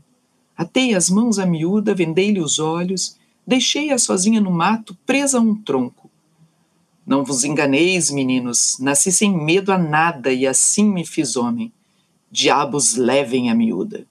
Atei 0.60 0.94
as 0.94 1.08
mãos 1.08 1.38
à 1.38 1.46
miúda, 1.46 1.94
vendei-lhe 1.94 2.38
os 2.38 2.58
olhos, 2.58 3.16
deixei-a 3.46 3.96
sozinha 3.96 4.42
no 4.42 4.50
mato, 4.50 4.94
presa 5.06 5.38
a 5.38 5.40
um 5.40 5.54
tronco. 5.54 6.10
Não 7.06 7.24
vos 7.24 7.44
enganeis, 7.44 8.10
meninos, 8.10 8.76
nasci 8.78 9.10
sem 9.10 9.34
medo 9.34 9.72
a 9.72 9.78
nada 9.78 10.30
e 10.30 10.46
assim 10.46 10.84
me 10.84 11.06
fiz 11.06 11.34
homem. 11.34 11.72
Diabos 12.30 12.94
levem 12.94 13.48
a 13.48 13.54
miúda 13.54 14.06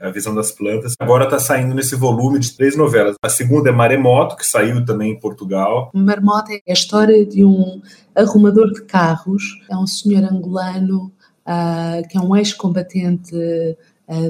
a 0.00 0.10
visão 0.10 0.32
das 0.34 0.52
plantas. 0.52 0.94
Agora 0.98 1.24
está 1.24 1.40
saindo 1.40 1.74
nesse 1.74 1.96
volume 1.96 2.38
de 2.38 2.56
três 2.56 2.76
novelas. 2.76 3.16
A 3.20 3.28
segunda 3.28 3.68
é 3.68 3.72
Maremoto, 3.72 4.36
que 4.36 4.46
saiu 4.46 4.84
também 4.84 5.10
em 5.10 5.18
Portugal. 5.18 5.90
Maremoto 5.92 6.52
é 6.52 6.60
a 6.68 6.72
história 6.72 7.26
de 7.26 7.44
um 7.44 7.82
arrumador 8.14 8.72
de 8.72 8.82
carros, 8.82 9.42
é 9.68 9.76
um 9.76 9.88
senhor 9.88 10.22
angolano 10.22 11.12
uh, 11.48 12.08
que 12.08 12.16
é 12.16 12.20
um 12.20 12.36
ex-combatente 12.36 13.34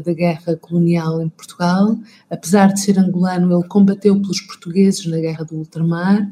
da 0.05 0.13
guerra 0.13 0.57
colonial 0.57 1.23
em 1.23 1.29
Portugal. 1.29 1.97
Apesar 2.29 2.73
de 2.73 2.81
ser 2.81 2.99
angolano, 2.99 3.57
ele 3.57 3.69
combateu 3.69 4.21
pelos 4.21 4.41
portugueses 4.41 5.07
na 5.07 5.19
guerra 5.19 5.45
do 5.45 5.57
ultramar. 5.57 6.29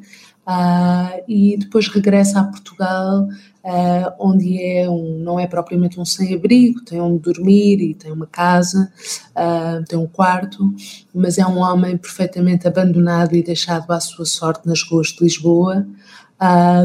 Uh, 0.47 1.25
e 1.27 1.57
depois 1.59 1.89
regressa 1.89 2.39
a 2.39 2.45
Portugal 2.45 3.25
uh, 3.65 4.13
onde 4.21 4.63
é 4.63 4.89
um, 4.89 5.19
não 5.19 5.41
é 5.41 5.47
propriamente 5.49 5.99
um 5.99 6.05
sem-abrigo, 6.05 6.85
tem 6.85 7.01
onde 7.01 7.19
dormir 7.19 7.81
e 7.81 7.95
tem 7.95 8.13
uma 8.13 8.29
casa, 8.29 8.93
uh, 9.33 9.85
tem 9.87 9.99
um 9.99 10.07
quarto, 10.07 10.73
mas 11.13 11.37
é 11.37 11.45
um 11.45 11.59
homem 11.59 11.97
perfeitamente 11.97 12.69
abandonado 12.69 13.35
e 13.35 13.43
deixado 13.43 13.91
à 13.91 13.99
sua 13.99 14.25
sorte 14.25 14.69
nas 14.69 14.85
ruas 14.85 15.09
de 15.09 15.25
Lisboa, 15.25 15.85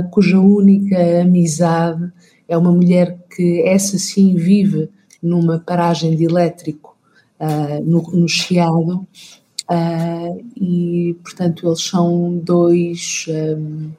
cuja 0.09 0.39
única 0.39 1.21
amizade 1.21 2.11
é 2.47 2.57
uma 2.57 2.71
mulher 2.71 3.19
que 3.29 3.61
essa 3.67 3.99
sim 3.99 4.33
vive 4.33 4.89
numa 5.21 5.59
paragem 5.59 6.15
de 6.15 6.23
elétrico 6.23 6.95
no, 7.83 8.01
no 8.01 8.27
Chiado, 8.27 9.07
Uh, 9.69 10.43
e 10.57 11.15
portanto 11.23 11.65
eles 11.65 11.81
são 11.81 12.37
dois 12.43 13.25
um, 13.29 13.91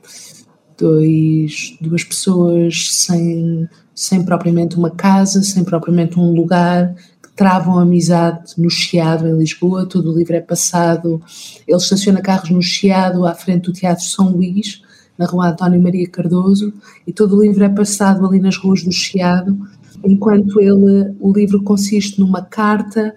dois, 0.83 1.77
duas 1.81 2.03
pessoas 2.03 2.89
sem, 2.91 3.69
sem 3.95 4.25
propriamente 4.25 4.77
uma 4.77 4.91
casa, 4.91 5.43
sem 5.43 5.63
propriamente 5.63 6.19
um 6.19 6.33
lugar, 6.33 6.95
que 7.23 7.31
travam 7.37 7.79
amizade 7.79 8.55
no 8.59 8.69
Chiado, 8.69 9.27
em 9.29 9.39
Lisboa. 9.39 9.87
Todo 9.87 10.13
o 10.13 10.19
livro 10.19 10.35
é 10.35 10.41
passado. 10.41 11.23
Ele 11.67 11.77
estaciona 11.77 12.21
carros 12.21 12.51
no 12.51 12.61
Chiado, 12.61 13.25
à 13.25 13.35
frente 13.35 13.67
do 13.67 13.73
Teatro 13.73 14.05
São 14.05 14.33
Luís, 14.33 14.83
na 15.17 15.27
rua 15.27 15.51
António 15.51 15.81
Maria 15.81 16.09
Cardoso, 16.09 16.73
e 17.07 17.13
todo 17.13 17.37
o 17.37 17.43
livro 17.43 17.63
é 17.63 17.69
passado 17.69 18.27
ali 18.27 18.41
nas 18.41 18.57
ruas 18.57 18.83
do 18.83 18.91
Chiado, 18.91 19.57
enquanto 20.05 20.61
ele, 20.61 21.15
o 21.21 21.33
livro 21.33 21.63
consiste 21.63 22.21
numa 22.21 22.43
carta 22.43 23.15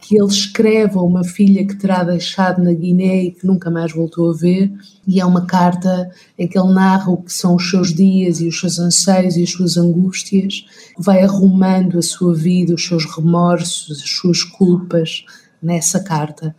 que 0.00 0.16
ele 0.16 0.28
escreve 0.28 0.96
a 0.96 1.02
uma 1.02 1.24
filha 1.24 1.66
que 1.66 1.74
terá 1.74 2.04
deixado 2.04 2.62
na 2.62 2.72
Guiné 2.72 3.24
e 3.24 3.30
que 3.32 3.46
nunca 3.46 3.68
mais 3.70 3.92
voltou 3.92 4.30
a 4.30 4.34
ver, 4.34 4.72
e 5.06 5.20
é 5.20 5.24
uma 5.24 5.44
carta 5.44 6.10
em 6.38 6.46
que 6.46 6.58
ele 6.58 6.72
narra 6.72 7.10
o 7.10 7.22
que 7.22 7.32
são 7.32 7.56
os 7.56 7.68
seus 7.68 7.92
dias 7.92 8.40
e 8.40 8.46
os 8.46 8.58
seus 8.58 8.78
anseios 8.78 9.36
e 9.36 9.42
as 9.42 9.50
suas 9.50 9.76
angústias, 9.76 10.64
vai 10.96 11.22
arrumando 11.22 11.98
a 11.98 12.02
sua 12.02 12.32
vida, 12.32 12.74
os 12.74 12.86
seus 12.86 13.04
remorsos, 13.04 14.00
as 14.02 14.08
suas 14.08 14.44
culpas 14.44 15.24
nessa 15.60 16.00
carta. 16.00 16.54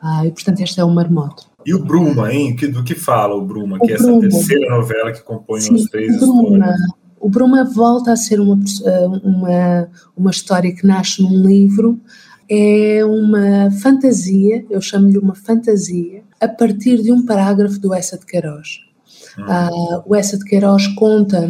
Ah, 0.00 0.24
e 0.24 0.30
portanto, 0.30 0.60
esta 0.62 0.80
é 0.80 0.84
o 0.84 0.90
Marmoto. 0.90 1.46
E 1.66 1.74
o 1.74 1.84
Bruma, 1.84 2.32
hein? 2.32 2.56
Do 2.56 2.82
que 2.82 2.94
fala 2.94 3.34
o 3.34 3.44
Bruma, 3.44 3.76
o 3.76 3.80
que 3.80 3.92
é 3.92 3.96
essa 3.96 4.20
terceira 4.20 4.70
novela 4.70 5.12
que 5.12 5.22
compõe 5.22 5.60
Sim, 5.60 5.74
as 5.74 5.82
três 5.84 6.18
Bruma, 6.18 6.56
histórias? 6.56 6.80
O 7.20 7.28
Bruma 7.28 7.64
volta 7.64 8.12
a 8.12 8.16
ser 8.16 8.40
uma, 8.40 8.58
uma, 9.22 9.88
uma 10.16 10.30
história 10.30 10.74
que 10.74 10.86
nasce 10.86 11.22
num 11.22 11.46
livro 11.46 12.00
é 12.48 13.04
uma 13.04 13.70
fantasia, 13.70 14.64
eu 14.70 14.80
chamo-lhe 14.80 15.18
uma 15.18 15.34
fantasia, 15.34 16.22
a 16.40 16.48
partir 16.48 17.02
de 17.02 17.12
um 17.12 17.24
parágrafo 17.24 17.78
do 17.78 17.92
Essa 17.92 18.16
de 18.16 18.24
Queiroz. 18.24 18.80
Uh, 19.38 20.02
o 20.06 20.14
Essa 20.14 20.38
de 20.38 20.44
Queiroz 20.44 20.86
conta, 20.88 21.40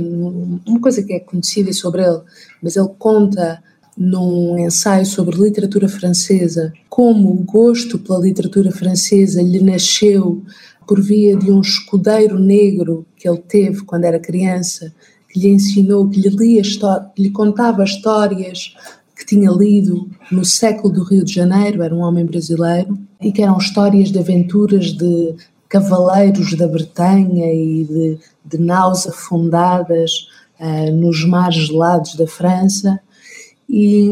uma 0.66 0.80
coisa 0.80 1.02
que 1.02 1.12
é 1.12 1.20
conhecida 1.20 1.72
sobre 1.72 2.02
ele, 2.02 2.20
mas 2.62 2.76
ele 2.76 2.88
conta 2.98 3.62
num 3.96 4.58
ensaio 4.58 5.04
sobre 5.04 5.36
literatura 5.36 5.88
francesa 5.88 6.72
como 6.88 7.30
o 7.30 7.44
gosto 7.44 7.98
pela 7.98 8.20
literatura 8.20 8.70
francesa 8.70 9.42
lhe 9.42 9.60
nasceu 9.60 10.42
por 10.86 11.00
via 11.00 11.36
de 11.36 11.50
um 11.50 11.60
escudeiro 11.60 12.38
negro 12.38 13.04
que 13.16 13.28
ele 13.28 13.38
teve 13.38 13.84
quando 13.84 14.04
era 14.04 14.18
criança, 14.18 14.92
que 15.28 15.38
lhe 15.40 15.48
ensinou, 15.48 16.08
que 16.08 16.20
lhe 16.20 16.28
lia, 16.28 16.62
que 17.14 17.22
lhe 17.22 17.30
contava 17.30 17.84
histórias 17.84 18.74
que 19.16 19.26
tinha 19.26 19.50
lido 19.50 20.08
no 20.30 20.44
século 20.44 20.94
do 20.94 21.02
Rio 21.02 21.24
de 21.24 21.34
Janeiro, 21.34 21.82
era 21.82 21.94
um 21.94 22.00
homem 22.00 22.24
brasileiro, 22.24 22.96
e 23.20 23.32
que 23.32 23.42
eram 23.42 23.58
histórias 23.58 24.12
de 24.12 24.18
aventuras 24.18 24.92
de 24.92 25.34
cavaleiros 25.68 26.56
da 26.56 26.68
Bretanha 26.68 27.52
e 27.52 27.84
de, 27.84 28.18
de 28.44 28.58
naus 28.58 29.06
afundadas 29.06 30.28
uh, 30.60 30.92
nos 30.92 31.24
mares 31.24 31.66
gelados 31.66 32.14
da 32.14 32.26
França. 32.26 33.00
E, 33.68 34.08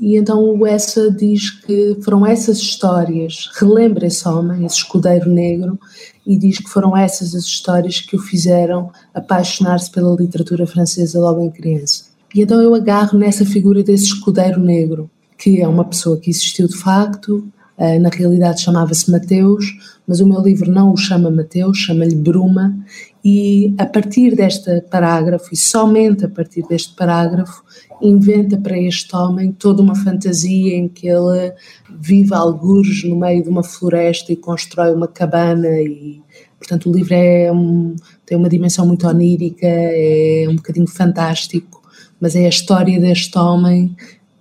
e, 0.00 0.16
então 0.16 0.42
o 0.42 0.66
Essa 0.66 1.10
diz 1.10 1.50
que 1.50 1.98
foram 2.02 2.24
essas 2.24 2.58
histórias, 2.58 3.50
relembra 3.58 4.06
esse 4.06 4.26
homem, 4.26 4.64
esse 4.64 4.76
escudeiro 4.76 5.28
negro, 5.28 5.78
e 6.26 6.36
diz 6.36 6.58
que 6.58 6.68
foram 6.68 6.96
essas 6.96 7.34
as 7.34 7.44
histórias 7.44 8.00
que 8.00 8.16
o 8.16 8.18
fizeram 8.18 8.90
apaixonar-se 9.14 9.90
pela 9.90 10.16
literatura 10.16 10.66
francesa 10.66 11.20
logo 11.20 11.40
em 11.40 11.50
criança. 11.50 12.04
E 12.34 12.42
então 12.42 12.60
eu 12.60 12.74
agarro 12.74 13.16
nessa 13.16 13.44
figura 13.44 13.82
desse 13.82 14.06
escudeiro 14.06 14.60
negro, 14.60 15.08
que 15.38 15.62
é 15.62 15.68
uma 15.68 15.84
pessoa 15.84 16.18
que 16.18 16.28
existiu 16.28 16.66
de 16.66 16.76
facto, 16.76 17.46
na 17.78 18.08
realidade 18.08 18.62
chamava-se 18.62 19.10
Mateus, 19.10 19.98
mas 20.06 20.20
o 20.20 20.26
meu 20.26 20.40
livro 20.40 20.70
não 20.70 20.92
o 20.92 20.96
chama 20.96 21.30
Mateus, 21.30 21.78
chama-lhe 21.78 22.14
Bruma, 22.14 22.76
e 23.24 23.74
a 23.76 23.84
partir 23.84 24.34
deste 24.34 24.80
parágrafo, 24.82 25.52
e 25.52 25.56
somente 25.56 26.24
a 26.24 26.28
partir 26.28 26.62
deste 26.68 26.94
parágrafo, 26.94 27.62
inventa 28.00 28.56
para 28.56 28.78
este 28.78 29.14
homem 29.16 29.52
toda 29.52 29.82
uma 29.82 29.94
fantasia 29.94 30.76
em 30.76 30.88
que 30.88 31.08
ele 31.08 31.52
vive 31.98 32.34
algures 32.34 33.04
no 33.04 33.16
meio 33.16 33.42
de 33.42 33.48
uma 33.48 33.62
floresta 33.62 34.32
e 34.32 34.36
constrói 34.36 34.92
uma 34.92 35.08
cabana 35.08 35.68
e 35.80 36.20
portanto 36.58 36.90
o 36.90 36.92
livro 36.92 37.14
é 37.14 37.50
um, 37.50 37.96
tem 38.26 38.36
uma 38.36 38.50
dimensão 38.50 38.86
muito 38.86 39.06
onírica, 39.08 39.66
é 39.66 40.46
um 40.48 40.56
bocadinho 40.56 40.86
fantástico 40.86 41.76
mas 42.20 42.34
é 42.34 42.46
a 42.46 42.48
história 42.48 42.98
deste 43.00 43.36
homem 43.38 43.94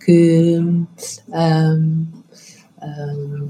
que 0.04 0.60
um, 0.60 2.06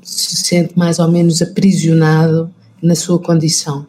se 0.03 0.35
sente 0.37 0.77
mais 0.77 0.99
ou 0.99 1.11
menos 1.11 1.41
aprisionado 1.41 2.49
na 2.81 2.95
sua 2.95 3.19
condição. 3.19 3.87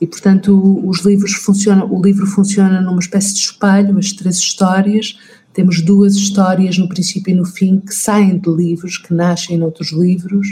E 0.00 0.06
portanto 0.06 0.80
os 0.86 1.04
livros 1.04 1.32
funcionam, 1.32 1.90
o 1.92 2.02
livro 2.02 2.26
funciona 2.26 2.80
numa 2.80 3.00
espécie 3.00 3.34
de 3.34 3.40
espelho, 3.40 3.98
as 3.98 4.12
três 4.12 4.36
histórias, 4.36 5.16
temos 5.52 5.82
duas 5.82 6.14
histórias 6.14 6.78
no 6.78 6.88
princípio 6.88 7.32
e 7.32 7.34
no 7.34 7.44
fim 7.44 7.80
que 7.80 7.92
saem 7.92 8.38
de 8.38 8.48
livros, 8.48 8.98
que 8.98 9.12
nascem 9.12 9.58
noutros 9.58 9.92
livros, 9.92 10.46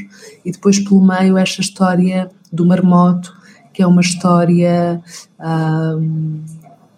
e 0.45 0.51
depois 0.51 0.79
pelo 0.81 1.01
meio 1.01 1.39
esta 1.39 1.61
história 1.61 2.31
do 2.53 2.67
marmoto, 2.67 3.33
que 3.73 3.83
é 3.83 3.87
uma 3.87 4.01
história 4.01 5.01
um, 5.39 6.41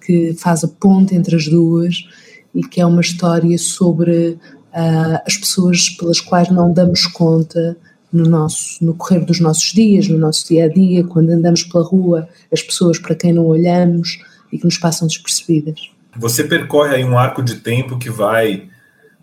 que 0.01 0.33
faz 0.35 0.65
a 0.65 0.69
ponte 0.69 1.15
entre 1.15 1.37
as 1.37 1.47
duas 1.47 2.09
e 2.55 2.63
que 2.63 2.81
é 2.81 2.87
uma 2.87 3.03
história 3.03 3.57
sobre 3.59 4.39
uh, 4.73 5.21
as 5.27 5.37
pessoas 5.37 5.91
pelas 5.91 6.21
quais 6.21 6.51
não 6.51 6.73
damos 6.73 7.07
conta 7.07 7.77
no 8.13 8.25
nosso 8.25 8.85
no 8.85 8.95
correr 8.95 9.25
dos 9.25 9.41
nossos 9.41 9.73
dias, 9.73 10.09
no 10.09 10.19
nosso 10.19 10.49
dia 10.49 10.65
a 10.65 10.69
dia, 10.69 11.05
quando 11.05 11.31
andamos 11.31 11.63
pela 11.63 11.85
rua, 11.85 12.29
as 12.53 12.63
pessoas 12.63 12.99
para 12.99 13.15
quem 13.15 13.33
não 13.33 13.47
olhamos 13.47 14.19
e 14.53 14.59
que 14.59 14.65
nos 14.65 14.79
passam 14.79 15.07
despercebidas. 15.07 15.91
Você 16.17 16.43
percorre 16.43 16.97
aí 16.97 17.05
um 17.05 17.17
arco 17.17 17.43
de 17.43 17.57
tempo 17.57 17.99
que 17.99 18.11
vai 18.11 18.69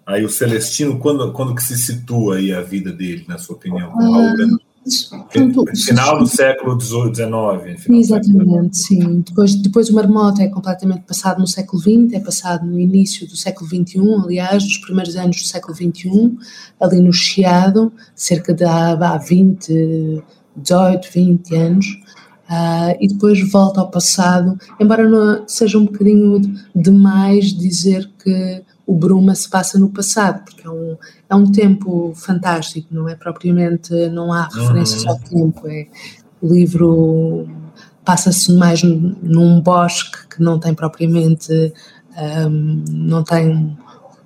aí 0.06 0.24
o 0.24 0.30
Celestino 0.30 1.00
quando 1.00 1.34
quando 1.34 1.54
que 1.54 1.64
se 1.64 1.78
situa 1.78 2.38
aí 2.38 2.54
a 2.54 2.62
vida 2.62 2.94
dele, 2.94 3.26
na 3.28 3.38
sua 3.38 3.56
opinião? 3.56 3.92
Ah, 3.92 4.34
Portanto, 5.10 5.66
final 5.76 6.20
do 6.20 6.28
século 6.28 6.80
XIX. 6.80 7.90
Exatamente, 7.90 8.78
sim. 8.78 9.22
Depois, 9.22 9.56
depois 9.56 9.90
o 9.90 9.96
marmoto 9.96 10.42
é 10.42 10.48
completamente 10.48 11.02
passado 11.02 11.40
no 11.40 11.48
século 11.48 11.82
XX, 11.82 12.14
é 12.14 12.20
passado 12.20 12.66
no 12.66 12.80
início 12.80 13.28
do 13.28 13.36
século 13.36 13.70
XXI, 13.70 14.00
aliás, 14.24 14.64
nos 14.64 14.78
primeiros 14.78 15.16
anos 15.16 15.42
do 15.42 15.48
século 15.48 15.76
XXI, 15.76 16.38
ali 16.80 17.00
no 17.00 17.14
Chiado, 17.14 17.92
cerca 18.16 18.54
de 18.54 18.64
há, 18.64 18.92
há 18.92 19.18
20, 19.18 20.24
18, 20.56 21.10
20 21.14 21.56
anos, 21.56 21.86
uh, 22.50 22.98
e 23.00 23.08
depois 23.08 23.40
volta 23.50 23.82
ao 23.82 23.90
passado, 23.90 24.58
embora 24.80 25.08
não, 25.08 25.48
seja 25.48 25.78
um 25.78 25.86
bocadinho 25.86 26.42
demais 26.76 27.54
dizer 27.54 28.10
que 28.24 28.64
o 28.88 28.96
Bruma 28.96 29.36
se 29.36 29.50
passa 29.50 29.78
no 29.78 29.90
passado, 29.90 30.46
porque 30.46 30.66
é 30.66 30.70
um, 30.72 30.98
é 31.30 31.36
um 31.36 31.52
tempo 31.52 32.14
fantástico, 32.16 32.88
não 32.90 33.10
é 33.10 33.16
propriamente, 33.16 33.94
não 34.10 34.32
há 34.32 34.48
referências 34.48 35.04
uhum. 35.04 35.10
ao 35.10 35.20
tempo, 35.20 35.68
é, 35.68 35.88
o 36.42 36.48
livro 36.48 37.48
passa-se 38.06 38.54
mais 38.54 38.82
num 38.82 39.60
bosque 39.60 40.28
que 40.30 40.42
não 40.42 40.58
tem 40.58 40.74
propriamente, 40.74 41.74
um, 42.50 42.86
não 42.90 43.22
tem 43.22 43.78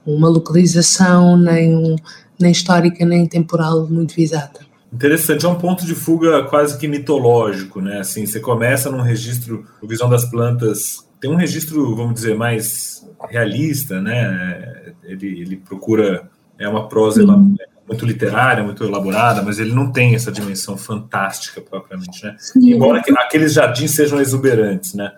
uma 0.05 0.29
localização, 0.29 1.35
nem, 1.35 1.75
um, 1.75 1.95
nem 2.39 2.51
histórica, 2.51 3.03
nem 3.03 3.25
temporal 3.25 3.87
muito 3.87 4.21
exata. 4.21 4.61
Interessante, 4.93 5.45
é 5.45 5.49
um 5.49 5.55
ponto 5.55 5.85
de 5.85 5.95
fuga 5.95 6.43
quase 6.43 6.77
que 6.77 6.87
mitológico, 6.87 7.81
né? 7.81 7.99
Assim, 8.01 8.25
você 8.25 8.39
começa 8.39 8.91
num 8.91 9.01
registro, 9.01 9.65
o 9.81 9.87
Visão 9.87 10.09
das 10.09 10.25
Plantas 10.25 11.09
tem 11.19 11.31
um 11.31 11.35
registro, 11.35 11.95
vamos 11.95 12.15
dizer, 12.15 12.35
mais 12.35 13.07
realista, 13.29 14.01
né? 14.01 14.93
Ele, 15.03 15.41
ele 15.41 15.57
procura, 15.57 16.29
é 16.57 16.67
uma 16.67 16.87
prosa 16.87 17.23
uhum. 17.23 17.55
muito 17.87 18.05
literária, 18.05 18.63
muito 18.63 18.83
elaborada, 18.83 19.41
mas 19.41 19.59
ele 19.59 19.73
não 19.73 19.91
tem 19.91 20.15
essa 20.15 20.31
dimensão 20.31 20.77
fantástica 20.77 21.61
propriamente, 21.61 22.23
né? 22.23 22.35
Sim. 22.37 22.73
Embora 22.73 22.99
aqueles 22.99 23.53
jardins 23.53 23.91
sejam 23.91 24.19
exuberantes, 24.19 24.93
né? 24.93 25.11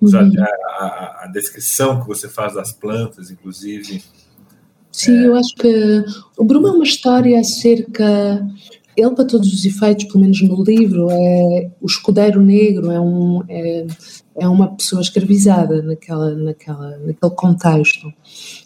Uhum. 0.00 0.10
A, 0.16 0.44
a, 0.84 1.24
a, 1.24 1.26
descrição 1.32 2.00
que 2.00 2.06
você 2.06 2.28
faz 2.28 2.54
das 2.54 2.72
plantas, 2.72 3.30
inclusive. 3.30 4.02
Sim, 4.92 5.24
é... 5.24 5.26
eu 5.26 5.36
acho 5.36 5.54
que 5.56 6.04
o 6.36 6.44
Bruno 6.44 6.68
é 6.68 6.70
uma 6.72 6.84
história 6.84 7.38
acerca 7.40 8.46
ele, 8.98 9.14
para 9.14 9.24
todos 9.24 9.52
os 9.52 9.64
efeitos, 9.64 10.06
pelo 10.06 10.20
menos 10.20 10.42
no 10.42 10.62
livro, 10.62 11.08
é 11.10 11.70
o 11.80 11.86
escudeiro 11.86 12.42
negro, 12.42 12.90
é, 12.90 13.00
um, 13.00 13.42
é, 13.48 13.86
é 14.36 14.48
uma 14.48 14.74
pessoa 14.74 15.00
escravizada 15.00 15.80
naquela, 15.82 16.34
naquela, 16.34 16.98
naquele 16.98 17.34
contexto. 17.34 18.12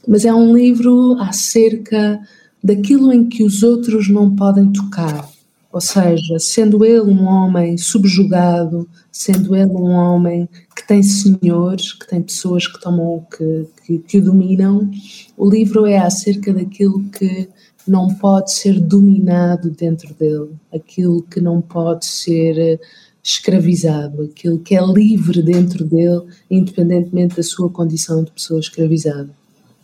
Mas 0.08 0.24
é 0.24 0.32
um 0.32 0.56
livro 0.56 1.16
acerca 1.20 2.20
daquilo 2.64 3.12
em 3.12 3.28
que 3.28 3.44
os 3.44 3.62
outros 3.62 4.08
não 4.08 4.34
podem 4.34 4.72
tocar. 4.72 5.28
Ou 5.70 5.80
seja, 5.80 6.38
sendo 6.38 6.84
ele 6.84 7.00
um 7.00 7.24
homem 7.24 7.78
subjugado, 7.78 8.88
sendo 9.10 9.56
ele 9.56 9.72
um 9.72 9.90
homem 9.90 10.48
que 10.76 10.86
tem 10.86 11.02
senhores, 11.02 11.94
que 11.94 12.06
tem 12.06 12.22
pessoas 12.22 12.66
que 12.66 12.78
tomam, 12.80 13.26
que, 13.34 13.66
que, 13.86 13.98
que 13.98 14.18
o 14.18 14.22
dominam, 14.22 14.90
o 15.36 15.48
livro 15.48 15.86
é 15.86 15.98
acerca 15.98 16.52
daquilo 16.52 17.02
que 17.10 17.48
não 17.86 18.08
pode 18.14 18.52
ser 18.52 18.80
dominado 18.80 19.70
dentro 19.70 20.14
dele, 20.14 20.50
aquilo 20.72 21.22
que 21.22 21.40
não 21.40 21.60
pode 21.60 22.06
ser 22.06 22.58
eh, 22.58 22.80
escravizado, 23.22 24.22
aquilo 24.22 24.58
que 24.58 24.76
é 24.76 24.84
livre 24.84 25.42
dentro 25.42 25.84
dele, 25.84 26.22
independentemente 26.50 27.36
da 27.36 27.42
sua 27.42 27.68
condição 27.68 28.24
de 28.24 28.30
pessoa 28.30 28.60
escravizada. 28.60 29.30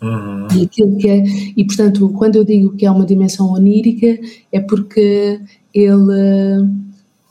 Uhum. 0.00 0.47
E 0.57 0.62
aquilo 0.62 0.97
que 0.97 1.09
é, 1.09 1.25
e 1.57 1.64
portanto, 1.64 2.09
quando 2.11 2.37
eu 2.37 2.45
digo 2.45 2.76
que 2.76 2.87
é 2.87 2.90
uma 2.90 3.07
dimensão 3.07 3.52
onírica, 3.52 4.19
é 4.52 4.61
porque 4.61 5.40
ele 5.75 6.69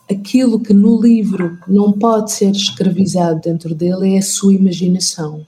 aquilo 0.09 0.59
que 0.59 0.73
no 0.73 1.01
livro 1.01 1.57
não 1.67 1.91
pode 1.91 2.31
ser 2.31 2.51
escravizado 2.51 3.41
dentro 3.41 3.75
dele 3.75 4.15
é 4.15 4.17
a 4.19 4.21
sua 4.21 4.53
imaginação. 4.53 5.45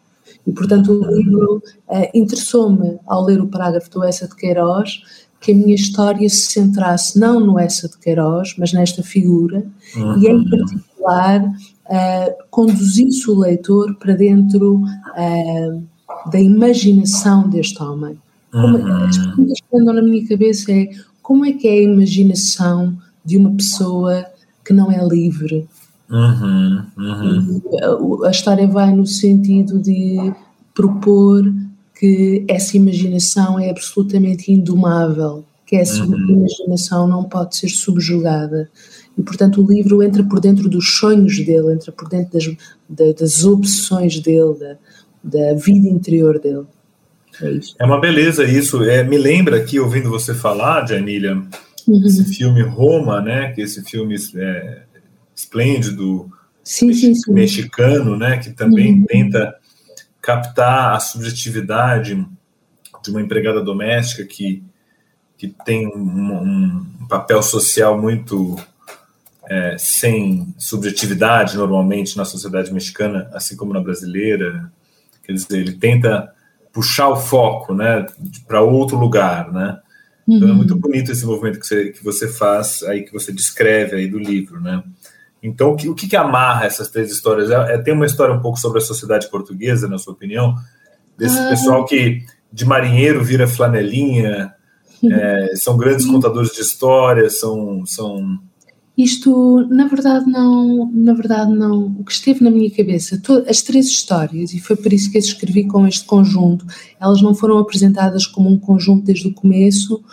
E, 0.50 0.51
portanto, 0.51 0.91
o 0.91 1.15
livro 1.15 1.62
uh, 1.88 2.10
interessou-me, 2.13 2.98
ao 3.06 3.24
ler 3.24 3.39
o 3.39 3.48
parágrafo 3.48 3.89
do 3.91 4.03
Essa 4.03 4.27
de 4.27 4.36
Queiroz, 4.36 5.01
que 5.39 5.51
a 5.51 5.56
minha 5.56 5.75
história 5.75 6.27
se 6.27 6.51
centrasse 6.51 7.18
não 7.20 7.39
no 7.39 7.60
Essa 7.60 7.88
de 7.88 7.98
Queiroz, 8.00 8.56
mas 8.58 8.74
nesta 8.74 9.03
figura, 9.03 9.63
uhum. 9.96 10.18
e 10.18 10.27
em 10.27 10.50
particular 10.50 11.44
uh, 11.46 12.44
conduzisse 12.50 13.29
o 13.29 13.39
leitor 13.39 13.96
para 13.96 14.15
dentro 14.15 14.82
uh, 14.82 15.84
da 16.32 16.39
imaginação 16.39 17.48
deste 17.48 17.82
homem. 17.82 18.18
Como, 18.51 18.77
uhum. 18.77 19.03
As 19.06 19.18
perguntas 19.18 19.60
que 19.62 19.77
andam 19.77 19.94
na 19.94 20.01
minha 20.01 20.27
cabeça 20.27 20.72
é 20.72 20.89
como 21.22 21.46
é 21.46 21.53
que 21.53 21.68
é 21.68 21.72
a 21.74 21.84
imaginação 21.84 22.98
de 23.24 23.38
uma 23.38 23.51
pessoa 23.51 24.25
que 24.65 24.74
não 24.74 24.91
é 24.91 24.98
livre, 25.08 25.68
Uhum, 26.10 26.84
uhum. 26.98 28.25
A 28.25 28.32
história 28.32 28.68
vai 28.68 28.92
no 28.92 29.06
sentido 29.06 29.80
de 29.80 30.34
propor 30.74 31.44
que 32.00 32.46
essa 32.48 32.78
imaginação 32.78 33.60
é 33.60 33.70
absolutamente 33.70 34.51
indomável, 34.51 35.46
que 35.66 35.75
essa 35.75 36.04
uhum. 36.04 36.30
imaginação 36.30 37.08
não 37.08 37.25
pode 37.25 37.58
ser 37.58 37.70
subjugada. 37.70 38.70
E, 39.18 39.22
portanto, 39.22 39.62
o 39.62 39.72
livro 39.72 40.01
entra 40.01 40.24
por 40.24 40.39
dentro 40.39 40.70
dos 40.70 40.98
sonhos 40.98 41.38
dele, 41.46 41.74
entra 41.74 41.91
por 41.91 42.08
dentro 42.08 42.32
das, 42.89 43.15
das 43.15 43.43
obsessões 43.43 44.19
dele, 44.19 44.56
da, 44.58 44.78
da 45.24 45.54
vida 45.54 45.88
interior 45.88 46.39
dele. 46.39 46.65
É, 47.41 47.60
é, 47.80 47.86
uma 47.86 48.00
beleza 48.00 48.43
isso. 48.45 48.84
É, 48.84 49.04
me 49.04 49.17
lembra 49.17 49.58
aqui, 49.58 49.80
ouvindo 49.80 50.10
você 50.10 50.34
falar, 50.34 50.88
Janília, 50.88 51.36
uhum. 51.88 52.06
esse 52.06 52.24
filme 52.24 52.62
Roma, 52.62 53.22
né? 53.22 53.52
Que 53.52 53.62
esse 53.62 53.84
filme 53.84 54.15
é, 54.36 54.84
esplêndido 55.39 56.30
sim, 56.63 56.93
sim, 56.93 57.15
sim. 57.15 57.34
mexicano, 57.34 58.17
né, 58.17 58.38
que 58.38 58.52
também 58.52 58.93
uhum. 58.93 59.06
tenta 59.06 59.56
captar 60.21 60.95
a 60.95 60.99
subjetividade 60.99 62.28
de 63.02 63.10
uma 63.10 63.21
empregada 63.21 63.63
doméstica 63.63 64.25
que, 64.25 64.62
que 65.38 65.47
tem 65.47 65.88
um, 65.88 66.84
um 66.99 67.08
papel 67.08 67.41
social 67.41 67.99
muito 67.99 68.58
é, 69.49 69.78
sem 69.80 70.54
subjetividade 70.58 71.56
normalmente 71.58 72.17
na 72.17 72.25
sociedade 72.25 72.73
mexicana, 72.73 73.30
assim 73.34 73.56
como 73.56 73.73
na 73.73 73.80
brasileira. 73.80 74.71
Quer 75.23 75.34
dizer, 75.34 75.58
ele 75.58 75.73
tenta 75.73 76.34
puxar 76.73 77.08
o 77.10 77.15
foco, 77.15 77.73
né, 77.73 78.06
para 78.45 78.62
outro 78.62 78.97
lugar, 78.97 79.52
né. 79.54 79.80
Então 80.28 80.49
é 80.49 80.52
uhum. 80.52 80.58
muito 80.58 80.75
bonito 80.75 81.12
esse 81.12 81.25
movimento 81.25 81.60
que 81.60 81.65
você, 81.65 81.89
que 81.91 82.04
você 82.04 82.28
faz 82.28 82.84
aí, 82.84 83.04
que 83.04 83.12
você 83.12 83.32
descreve 83.32 83.95
aí 83.95 84.08
do 84.08 84.19
livro, 84.19 84.62
né. 84.62 84.84
Então, 85.41 85.71
o 85.71 85.75
que, 85.75 85.89
o 85.89 85.95
que, 85.95 86.15
amarra 86.15 86.65
essas 86.65 86.89
três 86.89 87.12
histórias? 87.12 87.49
É, 87.49 87.75
é, 87.75 87.78
tem 87.78 87.93
uma 87.93 88.06
história 88.06 88.34
um 88.34 88.41
pouco 88.41 88.60
sobre 88.60 88.80
a 88.80 88.82
sociedade 88.82 89.30
portuguesa, 89.30 89.88
na 89.88 89.97
sua 89.97 90.13
opinião? 90.13 90.56
Desse 91.17 91.39
ah. 91.39 91.49
pessoal 91.49 91.86
que 91.86 92.23
de 92.52 92.65
marinheiro 92.65 93.23
vira 93.23 93.47
flanelinha, 93.47 94.54
é, 95.04 95.56
são 95.56 95.78
grandes 95.78 96.06
contadores 96.06 96.52
de 96.52 96.62
histórias, 96.62 97.39
são, 97.39 97.86
são... 97.86 98.39
Isto, 98.97 99.65
na 99.69 99.88
verdade, 99.88 100.30
não, 100.30 100.91
na 100.93 101.13
verdade, 101.13 101.54
não. 101.54 101.95
O 101.99 102.04
que 102.04 102.12
esteve 102.12 102.43
na 102.43 102.52
minha 102.52 102.69
cabeça, 102.69 103.21
as 103.47 103.62
três 103.62 103.88
histórias, 103.88 104.54
e 104.54 104.60
foi 104.60 104.75
por 104.75 104.91
isso 104.91 105.10
que 105.10 105.17
as 105.17 105.25
escrevi 105.25 105.65
com 105.65 105.88
este 105.88 106.04
conjunto, 106.06 106.65
elas 106.99 107.21
não 107.21 107.34
foram 107.34 107.60
apresentadas 107.60 108.28
como 108.28 108.49
um 108.49 108.58
conjunto 108.58 109.06
desde 109.06 109.30
o 109.30 109.34
começo, 109.34 110.04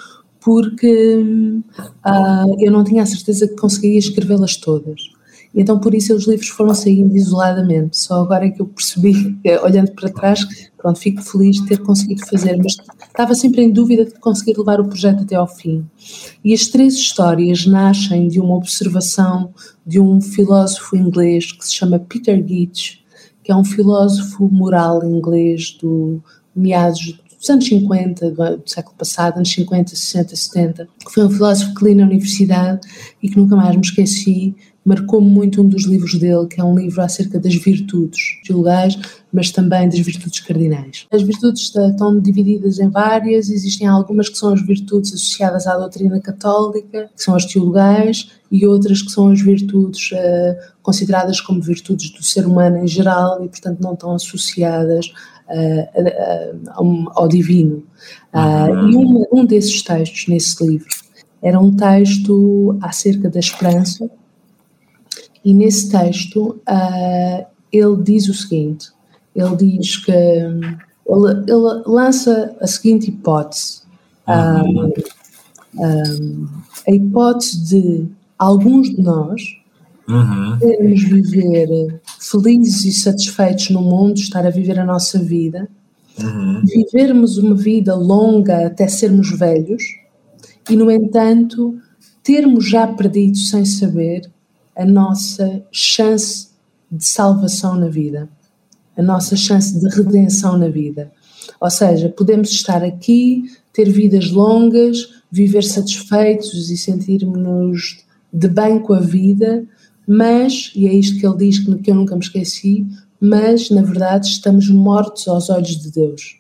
porque 0.41 1.17
uh, 1.17 2.57
eu 2.61 2.71
não 2.71 2.85
tinha 2.85 3.03
a 3.03 3.07
certeza 3.07 3.49
que 3.49 3.57
conseguiria 3.57 3.99
escrevê-las 3.99 4.55
todas. 4.55 5.16
Então, 5.55 5.79
por 5.79 5.95
isso, 5.95 6.15
os 6.15 6.27
livros 6.27 6.49
foram 6.49 6.75
saindo 6.75 7.17
isoladamente. 7.17 7.99
Só 7.99 8.23
agora 8.23 8.47
é 8.47 8.51
que 8.51 8.61
eu 8.61 8.67
percebi, 8.67 9.39
olhando 9.63 9.93
para 9.93 10.11
trás, 10.11 10.47
pronto, 10.77 10.99
fico 10.99 11.23
feliz 11.23 11.57
de 11.57 11.67
ter 11.67 11.79
conseguido 11.79 12.27
fazer, 12.27 12.57
mas 12.57 12.77
estava 13.07 13.35
sempre 13.35 13.63
em 13.63 13.73
dúvida 13.73 14.05
de 14.05 14.13
conseguir 14.19 14.57
levar 14.59 14.81
o 14.81 14.87
projeto 14.87 15.23
até 15.23 15.35
ao 15.35 15.47
fim. 15.47 15.85
E 16.45 16.53
as 16.53 16.67
três 16.67 16.95
histórias 16.95 17.67
nascem 17.67 18.29
de 18.29 18.39
uma 18.39 18.55
observação 18.55 19.53
de 19.87 19.99
um 19.99 20.21
filósofo 20.21 20.97
inglês 20.97 21.53
que 21.53 21.65
se 21.67 21.75
chama 21.75 21.99
Peter 21.99 22.37
Geach, 22.47 23.05
que 23.43 23.53
é 23.53 23.57
um 23.57 23.65
filósofo 23.65 24.49
moral 24.49 25.05
inglês 25.05 25.77
do 25.81 26.21
meados 26.55 27.19
dos 27.39 27.51
anos 27.51 27.67
50, 27.67 28.31
do, 28.31 28.63
século 28.67 28.97
passado, 28.97 29.37
anos 29.37 29.53
50, 29.53 29.95
60, 29.95 30.35
70, 30.35 30.89
que 31.05 31.13
foi 31.13 31.25
um 31.25 31.31
filósofo 31.31 31.75
que 31.75 31.85
li 31.85 31.95
na 31.95 32.05
universidade 32.05 32.81
e 33.23 33.29
que 33.29 33.37
nunca 33.37 33.55
mais 33.55 33.75
me 33.77 33.83
esqueci, 33.83 34.57
marcou-me 34.87 35.29
muito 35.29 35.61
um 35.61 35.69
dos 35.69 35.85
livros 35.85 36.15
dele, 36.15 36.47
que 36.47 36.61
é 36.61 36.65
um 36.65 36.79
livro 36.79 37.03
acerca 37.03 37.41
das 37.41 37.57
virtudes 37.57 38.41
teologais, 38.47 38.97
mas 39.33 39.51
também 39.51 39.89
das 39.89 39.99
virtudes 39.99 40.39
cardinais. 40.39 41.07
As 41.11 41.23
virtudes 41.23 41.75
estão 41.75 42.21
divididas 42.21 42.79
em 42.79 42.89
várias, 42.89 43.51
existem 43.51 43.89
algumas 43.89 44.29
que 44.29 44.39
são 44.39 44.55
as 44.55 44.65
virtudes 44.65 45.13
associadas 45.13 45.67
à 45.67 45.77
doutrina 45.77 46.21
católica, 46.21 47.11
que 47.15 47.23
são 47.23 47.35
as 47.35 47.45
teologais, 47.45 48.31
e 48.51 48.65
outras 48.65 49.03
que 49.03 49.11
são 49.11 49.29
as 49.29 49.41
virtudes 49.41 50.13
uh, 50.13 50.73
consideradas 50.83 51.41
como 51.41 51.61
virtudes 51.61 52.11
do 52.11 52.23
ser 52.23 52.47
humano 52.47 52.79
em 52.79 52.87
geral 52.87 53.45
e, 53.45 53.49
portanto, 53.49 53.81
não 53.81 53.95
estão 53.95 54.15
associadas 54.15 55.07
uh, 55.51 56.81
uh, 56.81 57.11
ao 57.11 57.27
divino. 57.27 57.83
Uhum. 58.33 58.91
E 58.91 58.97
um, 58.97 59.25
um 59.33 59.45
desses 59.45 59.83
textos 59.83 60.29
nesse 60.29 60.65
livro 60.65 60.95
era 61.43 61.59
um 61.61 61.75
texto 61.75 62.79
acerca 62.81 63.29
da 63.29 63.41
esperança, 63.41 64.09
e 65.47 65.55
nesse 65.55 65.89
texto 65.89 66.61
uh, 66.69 67.47
ele 67.73 68.03
diz 68.03 68.29
o 68.29 68.35
seguinte: 68.35 68.89
ele 69.33 69.55
diz 69.55 69.97
que 70.05 70.11
ele, 70.11 70.75
ele 71.07 71.83
lança 71.87 72.57
a 72.61 72.67
seguinte 72.67 73.11
hipótese. 73.11 73.83
Um, 74.27 74.93
um, 75.79 76.49
a 76.89 76.91
hipótese 76.93 77.65
de 77.65 78.09
alguns 78.37 78.91
de 78.91 79.01
nós 79.01 79.41
uhum. 80.09 80.59
podermos 80.59 81.03
viver 81.05 82.01
felizes 82.19 82.85
e 82.85 82.93
satisfeitos 82.93 83.71
no 83.71 83.83
mundo, 83.83 84.19
estar 84.19 84.45
a 84.45 84.51
viver 84.51 84.81
a 84.81 84.85
nossa 84.85 85.17
vida, 85.17 85.69
uhum. 86.21 86.65
vivermos 86.65 87.39
uma 87.39 87.55
vida 87.55 87.95
longa 87.95 88.67
até 88.67 88.89
sermos 88.89 89.31
velhos 89.31 89.85
e, 90.69 90.75
no 90.75 90.91
entanto, 90.91 91.79
termos 92.25 92.69
já 92.69 92.89
perdido 92.89 93.39
sem 93.39 93.65
saber 93.65 94.29
a 94.77 94.85
nossa 94.85 95.65
chance 95.73 96.49
de 96.91 97.05
salvação 97.05 97.75
na 97.75 97.89
vida, 97.89 98.29
a 98.97 99.03
nossa 99.03 99.37
chance 99.37 99.79
de 99.79 99.89
redenção 99.89 100.57
na 100.57 100.69
vida. 100.69 101.11
Ou 101.61 101.71
seja, 101.71 102.09
podemos 102.09 102.51
estar 102.51 102.85
aqui, 102.85 103.45
ter 103.73 103.91
vidas 103.91 104.31
longas, 104.31 105.09
viver 105.31 105.65
satisfeitos 105.65 106.71
e 106.71 106.77
sentirmos-nos 106.77 108.05
de 108.33 108.49
bem 108.49 108.79
com 108.79 108.93
a 108.93 109.01
vida, 109.01 109.65
mas, 110.07 110.73
e 110.75 110.87
é 110.87 110.95
isto 110.95 111.19
que 111.19 111.27
ele 111.27 111.37
diz 111.37 111.59
que 111.59 111.91
eu 111.91 111.95
nunca 111.95 112.15
me 112.15 112.23
esqueci, 112.23 112.87
mas 113.21 113.71
na 113.71 113.83
verdade 113.83 114.29
estamos 114.29 114.69
mortos 114.69 115.27
aos 115.27 115.49
olhos 115.51 115.77
de 115.77 115.91
Deus. 115.91 116.39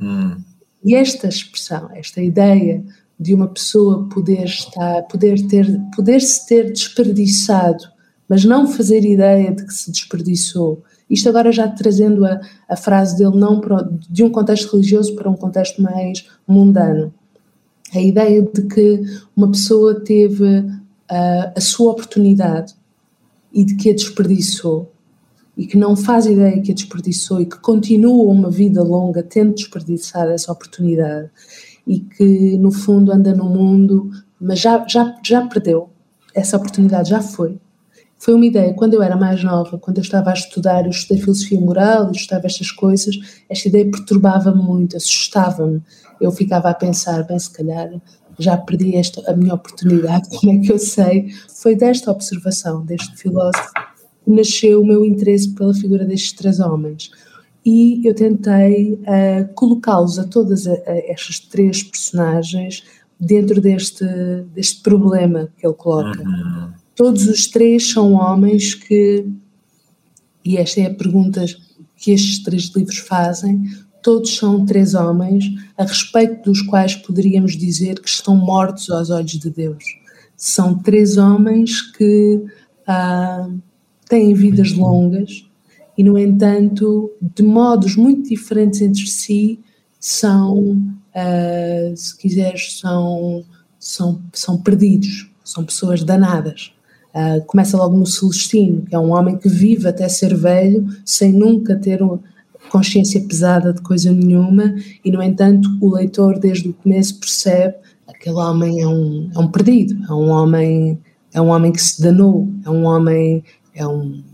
Hum. 0.00 0.36
E 0.84 0.94
esta 0.94 1.28
expressão, 1.28 1.88
esta 1.94 2.20
ideia 2.20 2.84
de 3.22 3.34
uma 3.34 3.46
pessoa 3.46 4.08
poder 4.08 4.44
estar, 4.44 5.02
poder 5.02 5.46
ter, 5.46 5.80
poder 5.94 6.20
se 6.20 6.46
ter 6.46 6.72
desperdiçado, 6.72 7.84
mas 8.28 8.44
não 8.44 8.66
fazer 8.66 9.04
ideia 9.04 9.52
de 9.52 9.64
que 9.64 9.72
se 9.72 9.92
desperdiçou. 9.92 10.82
Isto 11.08 11.28
agora 11.28 11.52
já 11.52 11.68
trazendo 11.68 12.24
a, 12.26 12.40
a 12.68 12.76
frase 12.76 13.16
dele 13.16 13.36
não 13.36 13.60
para, 13.60 13.88
de 14.10 14.24
um 14.24 14.30
contexto 14.30 14.72
religioso 14.72 15.14
para 15.14 15.30
um 15.30 15.36
contexto 15.36 15.80
mais 15.80 16.26
mundano. 16.46 17.14
A 17.94 18.00
ideia 18.00 18.42
de 18.42 18.62
que 18.62 19.02
uma 19.36 19.50
pessoa 19.50 20.00
teve 20.00 20.58
uh, 20.58 21.52
a 21.54 21.60
sua 21.60 21.92
oportunidade 21.92 22.74
e 23.52 23.64
de 23.64 23.76
que 23.76 23.90
a 23.90 23.94
desperdiçou 23.94 24.90
e 25.56 25.66
que 25.66 25.76
não 25.76 25.94
faz 25.94 26.26
ideia 26.26 26.60
que 26.62 26.72
a 26.72 26.74
desperdiçou 26.74 27.40
e 27.40 27.46
que 27.46 27.58
continua 27.58 28.32
uma 28.32 28.50
vida 28.50 28.82
longa 28.82 29.22
tendo 29.22 29.54
desperdiçado 29.54 30.30
essa 30.30 30.50
oportunidade 30.50 31.30
e 31.86 32.00
que 32.00 32.56
no 32.58 32.70
fundo 32.70 33.12
anda 33.12 33.34
no 33.34 33.44
mundo, 33.44 34.10
mas 34.40 34.60
já, 34.60 34.86
já, 34.86 35.14
já 35.24 35.46
perdeu 35.46 35.90
essa 36.34 36.56
oportunidade, 36.56 37.10
já 37.10 37.20
foi. 37.20 37.58
Foi 38.18 38.34
uma 38.34 38.46
ideia, 38.46 38.72
quando 38.74 38.94
eu 38.94 39.02
era 39.02 39.16
mais 39.16 39.42
nova, 39.42 39.78
quando 39.78 39.98
eu 39.98 40.02
estava 40.02 40.30
a 40.30 40.34
estudar, 40.34 40.84
eu 40.84 40.90
estudei 40.90 41.20
filosofia 41.20 41.60
moral 41.60 42.08
e 42.08 42.16
estudava 42.16 42.46
estas 42.46 42.70
coisas, 42.70 43.16
esta 43.48 43.68
ideia 43.68 43.90
perturbava-me 43.90 44.62
muito, 44.62 44.96
assustava-me. 44.96 45.82
Eu 46.20 46.30
ficava 46.30 46.70
a 46.70 46.74
pensar, 46.74 47.24
bem, 47.24 47.38
se 47.38 47.52
calhar 47.52 47.90
já 48.38 48.56
perdi 48.56 48.96
esta, 48.96 49.28
a 49.28 49.34
minha 49.34 49.54
oportunidade, 49.54 50.28
como 50.38 50.52
é 50.52 50.58
que 50.64 50.72
eu 50.72 50.78
sei? 50.78 51.30
Foi 51.48 51.74
desta 51.74 52.12
observação, 52.12 52.84
deste 52.84 53.16
filósofo, 53.16 53.72
que 54.24 54.30
nasceu 54.30 54.82
o 54.82 54.86
meu 54.86 55.04
interesse 55.04 55.52
pela 55.52 55.74
figura 55.74 56.04
destes 56.04 56.32
três 56.32 56.60
homens 56.60 57.10
e 57.64 58.06
eu 58.06 58.14
tentei 58.14 58.94
uh, 58.94 59.54
colocá-los 59.54 60.18
a 60.18 60.24
todas 60.24 60.66
a, 60.66 60.72
a 60.72 60.98
estas 61.08 61.38
três 61.38 61.82
personagens 61.82 62.82
dentro 63.18 63.60
deste, 63.60 64.04
deste 64.52 64.82
problema 64.82 65.48
que 65.56 65.66
ele 65.66 65.74
coloca. 65.74 66.22
Uhum. 66.22 66.72
Todos 66.94 67.26
os 67.26 67.46
três 67.46 67.90
são 67.90 68.14
homens 68.14 68.74
que, 68.74 69.26
e 70.44 70.56
esta 70.56 70.80
é 70.80 70.86
a 70.86 70.94
pergunta 70.94 71.44
que 71.96 72.10
estes 72.10 72.42
três 72.42 72.64
livros 72.74 72.98
fazem, 72.98 73.62
todos 74.02 74.36
são 74.36 74.66
três 74.66 74.94
homens 74.94 75.44
a 75.78 75.84
respeito 75.84 76.50
dos 76.50 76.62
quais 76.62 76.96
poderíamos 76.96 77.56
dizer 77.56 78.00
que 78.00 78.08
estão 78.08 78.36
mortos 78.36 78.90
aos 78.90 79.08
olhos 79.08 79.38
de 79.38 79.50
Deus. 79.50 79.84
São 80.36 80.76
três 80.76 81.16
homens 81.16 81.80
que 81.80 82.44
uh, 82.88 83.58
têm 84.08 84.34
vidas 84.34 84.72
uhum. 84.72 84.80
longas, 84.80 85.46
e, 86.02 86.04
no 86.04 86.18
entanto, 86.18 87.12
de 87.20 87.44
modos 87.44 87.94
muito 87.94 88.28
diferentes 88.28 88.82
entre 88.82 89.06
si, 89.06 89.60
são, 90.00 90.58
uh, 91.14 91.96
se 91.96 92.18
quiseres, 92.18 92.80
são, 92.80 93.44
são, 93.78 94.20
são 94.32 94.58
perdidos, 94.58 95.30
são 95.44 95.64
pessoas 95.64 96.02
danadas. 96.02 96.72
Uh, 97.14 97.44
começa 97.46 97.76
logo 97.76 97.96
no 97.96 98.04
Celestino, 98.04 98.82
que 98.82 98.92
é 98.92 98.98
um 98.98 99.12
homem 99.12 99.38
que 99.38 99.48
vive 99.48 99.86
até 99.86 100.08
ser 100.08 100.34
velho, 100.36 100.88
sem 101.04 101.30
nunca 101.30 101.76
ter 101.76 102.02
uma 102.02 102.18
consciência 102.68 103.20
pesada 103.20 103.72
de 103.72 103.80
coisa 103.80 104.10
nenhuma, 104.10 104.74
e, 105.04 105.12
no 105.12 105.22
entanto, 105.22 105.68
o 105.80 105.94
leitor, 105.94 106.36
desde 106.36 106.68
o 106.68 106.74
começo, 106.74 107.20
percebe 107.20 107.76
que 108.08 108.10
aquele 108.10 108.38
homem 108.38 108.80
é 108.80 108.88
um, 108.88 109.30
é 109.32 109.38
um 109.38 109.46
perdido, 109.46 110.04
é 110.04 110.12
um 110.12 110.30
homem, 110.30 110.98
é 111.32 111.40
um 111.40 111.46
homem 111.46 111.70
que 111.70 111.80
se 111.80 112.02
danou, 112.02 112.48
é 112.64 112.70
um 112.70 112.86
homem, 112.86 113.44
é 113.72 113.86
um 113.86 114.31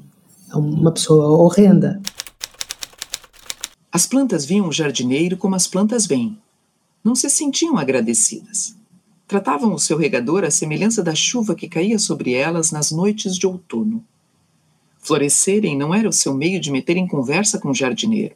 é 0.51 0.57
uma 0.57 0.93
pessoa 0.93 1.29
horrenda. 1.29 2.01
As 3.93 4.07
plantas 4.07 4.45
viam 4.45 4.69
o 4.69 4.73
jardineiro 4.73 5.37
como 5.37 5.55
as 5.55 5.67
plantas 5.67 6.07
veem. 6.07 6.39
Não 7.03 7.15
se 7.15 7.29
sentiam 7.29 7.77
agradecidas. 7.77 8.77
Tratavam 9.27 9.75
o 9.75 9.79
seu 9.79 9.99
regador 9.99 10.45
à 10.45 10.51
semelhança 10.51 11.03
da 11.03 11.15
chuva 11.15 11.55
que 11.55 11.69
caía 11.69 11.99
sobre 11.99 12.33
elas 12.33 12.71
nas 12.71 12.91
noites 12.91 13.37
de 13.37 13.47
outono. 13.47 14.05
Florescerem 15.01 15.77
não 15.77 15.95
era 15.95 16.09
o 16.09 16.13
seu 16.13 16.35
meio 16.35 16.61
de 16.61 16.71
meter 16.71 16.97
em 16.97 17.07
conversa 17.07 17.59
com 17.59 17.71
o 17.71 17.75
jardineiro, 17.75 18.35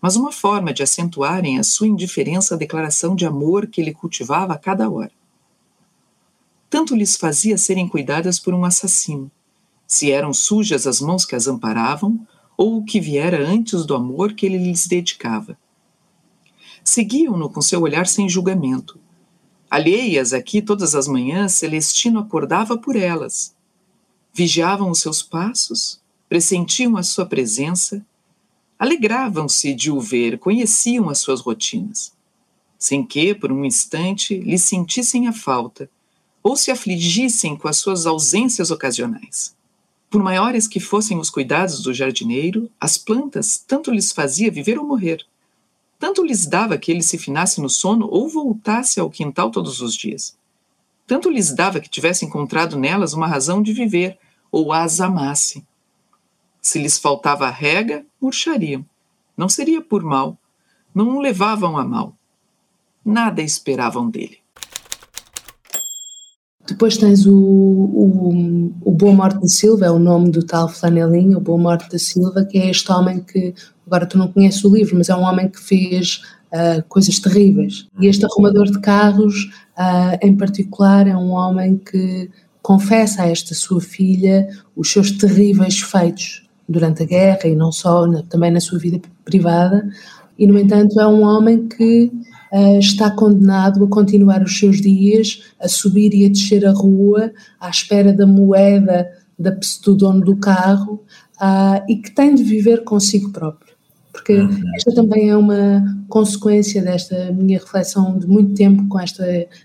mas 0.00 0.16
uma 0.16 0.32
forma 0.32 0.72
de 0.72 0.82
acentuarem 0.82 1.58
a 1.58 1.62
sua 1.62 1.86
indiferença 1.86 2.54
à 2.54 2.58
declaração 2.58 3.14
de 3.14 3.26
amor 3.26 3.66
que 3.66 3.80
ele 3.80 3.92
cultivava 3.92 4.54
a 4.54 4.58
cada 4.58 4.88
hora. 4.88 5.12
Tanto 6.70 6.94
lhes 6.94 7.16
fazia 7.16 7.58
serem 7.58 7.88
cuidadas 7.88 8.38
por 8.38 8.54
um 8.54 8.64
assassino, 8.64 9.30
se 9.90 10.12
eram 10.12 10.32
sujas 10.32 10.86
as 10.86 11.00
mãos 11.00 11.24
que 11.24 11.34
as 11.34 11.48
amparavam 11.48 12.24
ou 12.56 12.76
o 12.76 12.84
que 12.84 13.00
viera 13.00 13.44
antes 13.44 13.84
do 13.84 13.96
amor 13.96 14.34
que 14.34 14.46
ele 14.46 14.56
lhes 14.56 14.86
dedicava. 14.86 15.58
Seguiam-no 16.84 17.50
com 17.50 17.60
seu 17.60 17.82
olhar 17.82 18.06
sem 18.06 18.28
julgamento. 18.28 19.00
Alheias 19.68 20.32
aqui 20.32 20.62
todas 20.62 20.94
as 20.94 21.08
manhãs, 21.08 21.54
Celestino 21.54 22.20
acordava 22.20 22.78
por 22.78 22.94
elas. 22.94 23.52
Vigiavam 24.32 24.90
os 24.90 25.00
seus 25.00 25.24
passos, 25.24 26.00
pressentiam 26.28 26.96
a 26.96 27.02
sua 27.02 27.26
presença, 27.26 28.06
alegravam-se 28.78 29.74
de 29.74 29.90
o 29.90 30.00
ver, 30.00 30.38
conheciam 30.38 31.10
as 31.10 31.18
suas 31.18 31.40
rotinas. 31.40 32.12
Sem 32.78 33.04
que, 33.04 33.34
por 33.34 33.50
um 33.50 33.64
instante, 33.64 34.38
lhe 34.38 34.56
sentissem 34.56 35.26
a 35.26 35.32
falta 35.32 35.90
ou 36.44 36.56
se 36.56 36.70
afligissem 36.70 37.56
com 37.56 37.66
as 37.66 37.78
suas 37.78 38.06
ausências 38.06 38.70
ocasionais. 38.70 39.58
Por 40.10 40.20
maiores 40.20 40.66
que 40.66 40.80
fossem 40.80 41.18
os 41.18 41.30
cuidados 41.30 41.80
do 41.82 41.94
jardineiro, 41.94 42.68
as 42.80 42.98
plantas 42.98 43.56
tanto 43.64 43.92
lhes 43.92 44.10
fazia 44.10 44.50
viver 44.50 44.76
ou 44.76 44.84
morrer. 44.84 45.24
Tanto 46.00 46.24
lhes 46.24 46.46
dava 46.46 46.76
que 46.76 46.90
ele 46.90 47.02
se 47.02 47.16
finasse 47.16 47.60
no 47.60 47.68
sono 47.68 48.08
ou 48.10 48.28
voltasse 48.28 48.98
ao 48.98 49.08
quintal 49.08 49.52
todos 49.52 49.80
os 49.80 49.94
dias. 49.94 50.36
Tanto 51.06 51.30
lhes 51.30 51.52
dava 51.54 51.78
que 51.78 51.88
tivesse 51.88 52.24
encontrado 52.24 52.76
nelas 52.76 53.12
uma 53.12 53.28
razão 53.28 53.62
de 53.62 53.72
viver 53.72 54.18
ou 54.50 54.72
as 54.72 55.00
amasse. 55.00 55.64
Se 56.60 56.80
lhes 56.80 56.98
faltava 56.98 57.46
a 57.46 57.50
rega, 57.50 58.04
murchariam. 58.20 58.84
Não 59.36 59.48
seria 59.48 59.80
por 59.80 60.02
mal, 60.02 60.36
não 60.92 61.16
o 61.16 61.20
levavam 61.20 61.78
a 61.78 61.84
mal. 61.84 62.16
Nada 63.04 63.42
esperavam 63.42 64.10
dele. 64.10 64.39
Depois 66.70 66.96
tens 66.96 67.26
o, 67.26 67.34
o, 67.34 68.72
o 68.84 68.92
Boa 68.92 69.12
Morte 69.12 69.40
da 69.40 69.48
Silva, 69.48 69.86
é 69.86 69.90
o 69.90 69.98
nome 69.98 70.30
do 70.30 70.44
tal 70.44 70.68
flanelinho, 70.68 71.38
o 71.38 71.40
Boa 71.40 71.58
Morte 71.58 71.90
da 71.90 71.98
Silva, 71.98 72.44
que 72.44 72.56
é 72.58 72.70
este 72.70 72.90
homem 72.92 73.18
que, 73.20 73.52
agora 73.84 74.06
tu 74.06 74.16
não 74.16 74.28
conheces 74.28 74.62
o 74.64 74.72
livro, 74.72 74.96
mas 74.96 75.08
é 75.08 75.16
um 75.16 75.22
homem 75.22 75.48
que 75.48 75.58
fez 75.58 76.22
uh, 76.52 76.80
coisas 76.88 77.18
terríveis. 77.18 77.88
E 78.00 78.06
este 78.06 78.24
arrumador 78.24 78.70
de 78.70 78.78
carros, 78.78 79.50
uh, 79.76 80.16
em 80.22 80.36
particular, 80.36 81.08
é 81.08 81.16
um 81.16 81.30
homem 81.30 81.76
que 81.76 82.30
confessa 82.62 83.22
a 83.22 83.26
esta 83.28 83.52
sua 83.52 83.80
filha 83.80 84.48
os 84.76 84.92
seus 84.92 85.10
terríveis 85.10 85.80
feitos 85.80 86.48
durante 86.70 87.02
a 87.02 87.06
guerra 87.06 87.46
e 87.46 87.56
não 87.56 87.72
só, 87.72 88.06
também 88.22 88.52
na 88.52 88.60
sua 88.60 88.78
vida 88.78 89.00
privada. 89.24 89.86
E, 90.38 90.46
no 90.46 90.58
entanto, 90.58 90.98
é 91.00 91.06
um 91.06 91.22
homem 91.22 91.66
que 91.66 92.10
uh, 92.52 92.78
está 92.78 93.10
condenado 93.10 93.84
a 93.84 93.88
continuar 93.88 94.42
os 94.42 94.56
seus 94.56 94.80
dias, 94.80 95.42
a 95.60 95.68
subir 95.68 96.14
e 96.14 96.24
a 96.24 96.28
descer 96.28 96.64
a 96.64 96.70
rua, 96.70 97.32
à 97.58 97.68
espera 97.68 98.12
da 98.12 98.26
moeda 98.26 99.10
da, 99.36 99.50
do 99.84 99.96
dono 99.96 100.20
do 100.20 100.36
carro, 100.36 101.02
uh, 101.42 101.82
e 101.88 101.96
que 101.96 102.12
tem 102.12 102.34
de 102.34 102.44
viver 102.44 102.84
consigo 102.84 103.30
próprio. 103.30 103.74
Porque 104.12 104.34
uhum. 104.34 104.74
esta 104.76 104.94
também 104.94 105.28
é 105.28 105.36
uma 105.36 105.84
consequência 106.08 106.82
desta 106.82 107.32
minha 107.32 107.58
reflexão 107.58 108.16
de 108.16 108.26
muito 108.26 108.54
tempo 108.54 108.86
com 108.88 108.98
esta, 108.98 109.24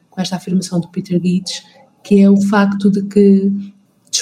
com 0.09 0.21
esta 0.21 0.35
afirmação 0.37 0.79
do 0.79 0.87
Peter 0.89 1.19
Gates, 1.19 1.63
que 2.03 2.21
é 2.21 2.29
o 2.29 2.39
facto 2.41 2.89
de 2.89 3.03
que 3.03 3.51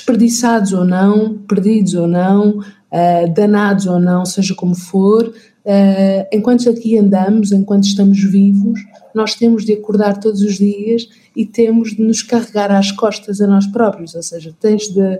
desperdiçados 0.04 0.74
ou 0.74 0.84
não, 0.84 1.38
perdidos 1.48 1.94
ou 1.94 2.08
não, 2.08 2.60
uh, 2.60 3.34
danados 3.34 3.88
ou 3.88 4.00
não, 4.00 4.26
seja 4.26 4.54
como 4.54 4.76
for, 4.76 5.34
Uh, 5.66 6.28
enquanto 6.30 6.70
aqui 6.70 6.98
andamos, 6.98 7.54
enquanto 7.54 7.86
estamos 7.86 8.22
vivos, 8.22 8.82
nós 9.16 9.34
temos 9.34 9.64
de 9.64 9.72
acordar 9.72 10.20
todos 10.20 10.42
os 10.42 10.58
dias 10.58 11.08
e 11.34 11.46
temos 11.46 11.96
de 11.96 12.02
nos 12.02 12.22
carregar 12.22 12.70
às 12.70 12.92
costas 12.92 13.40
a 13.40 13.48
nós 13.48 13.66
próprios, 13.68 14.14
ou 14.14 14.22
seja, 14.22 14.54
tens 14.60 14.90
de 14.90 15.00
uh, 15.00 15.20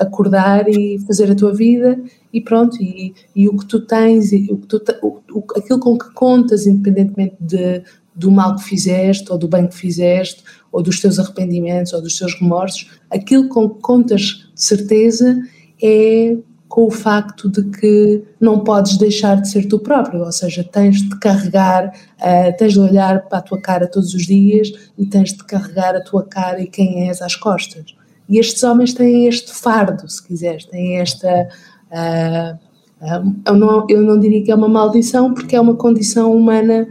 acordar 0.00 0.68
e 0.68 0.98
fazer 1.06 1.30
a 1.30 1.34
tua 1.34 1.54
vida 1.54 1.96
e 2.32 2.40
pronto, 2.40 2.76
e, 2.82 3.14
e 3.36 3.48
o 3.48 3.56
que 3.56 3.66
tu 3.66 3.80
tens, 3.80 4.32
o 4.50 4.56
que 4.56 4.66
tu, 4.66 4.82
o, 5.00 5.44
aquilo 5.56 5.78
com 5.78 5.96
que 5.96 6.12
contas, 6.12 6.66
independentemente 6.66 7.36
de, 7.38 7.80
do 8.16 8.32
mal 8.32 8.56
que 8.56 8.64
fizeste, 8.64 9.30
ou 9.30 9.38
do 9.38 9.46
bem 9.46 9.68
que 9.68 9.76
fizeste, 9.76 10.42
ou 10.72 10.82
dos 10.82 11.00
teus 11.00 11.18
arrependimentos, 11.18 11.92
ou 11.92 12.02
dos 12.02 12.18
teus 12.18 12.34
remorsos, 12.38 12.90
aquilo 13.10 13.48
com 13.48 13.68
que 13.68 13.80
contas 13.80 14.20
de 14.54 14.62
certeza 14.62 15.40
é 15.82 16.36
com 16.68 16.86
o 16.86 16.90
facto 16.90 17.48
de 17.48 17.64
que 17.64 18.22
não 18.38 18.60
podes 18.60 18.98
deixar 18.98 19.40
de 19.40 19.50
ser 19.50 19.66
tu 19.66 19.78
próprio, 19.78 20.20
ou 20.20 20.30
seja, 20.30 20.62
tens 20.62 21.00
de 21.00 21.18
carregar, 21.18 21.88
uh, 22.20 22.56
tens 22.58 22.74
de 22.74 22.80
olhar 22.80 23.22
para 23.22 23.38
a 23.38 23.42
tua 23.42 23.60
cara 23.60 23.86
todos 23.86 24.12
os 24.12 24.26
dias 24.26 24.70
e 24.98 25.06
tens 25.06 25.32
de 25.32 25.42
carregar 25.44 25.96
a 25.96 26.00
tua 26.00 26.22
cara 26.22 26.60
e 26.60 26.66
quem 26.66 27.08
és 27.08 27.22
às 27.22 27.34
costas. 27.34 27.96
E 28.28 28.38
estes 28.38 28.62
homens 28.62 28.92
têm 28.92 29.26
este 29.26 29.52
fardo, 29.52 30.06
se 30.08 30.24
quiseres, 30.24 30.66
têm 30.66 30.98
esta. 30.98 31.48
Uh, 31.90 32.54
uh, 33.02 33.34
eu, 33.46 33.54
não, 33.54 33.86
eu 33.88 34.02
não 34.02 34.20
diria 34.20 34.44
que 34.44 34.50
é 34.50 34.54
uma 34.54 34.68
maldição, 34.68 35.32
porque 35.32 35.56
é 35.56 35.60
uma 35.60 35.74
condição 35.74 36.32
humana 36.32 36.86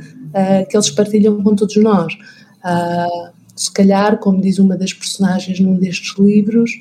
que 0.70 0.78
eles 0.78 0.92
partilham 0.92 1.42
com 1.42 1.56
todos 1.56 1.76
nós. 1.78 2.16
Se 3.58 3.72
calhar, 3.72 4.18
como 4.20 4.40
diz 4.40 4.60
uma 4.60 4.78
das 4.78 4.94
personagens 4.94 5.60
num 5.60 5.76
destes 5.76 6.18
livros, 6.18 6.72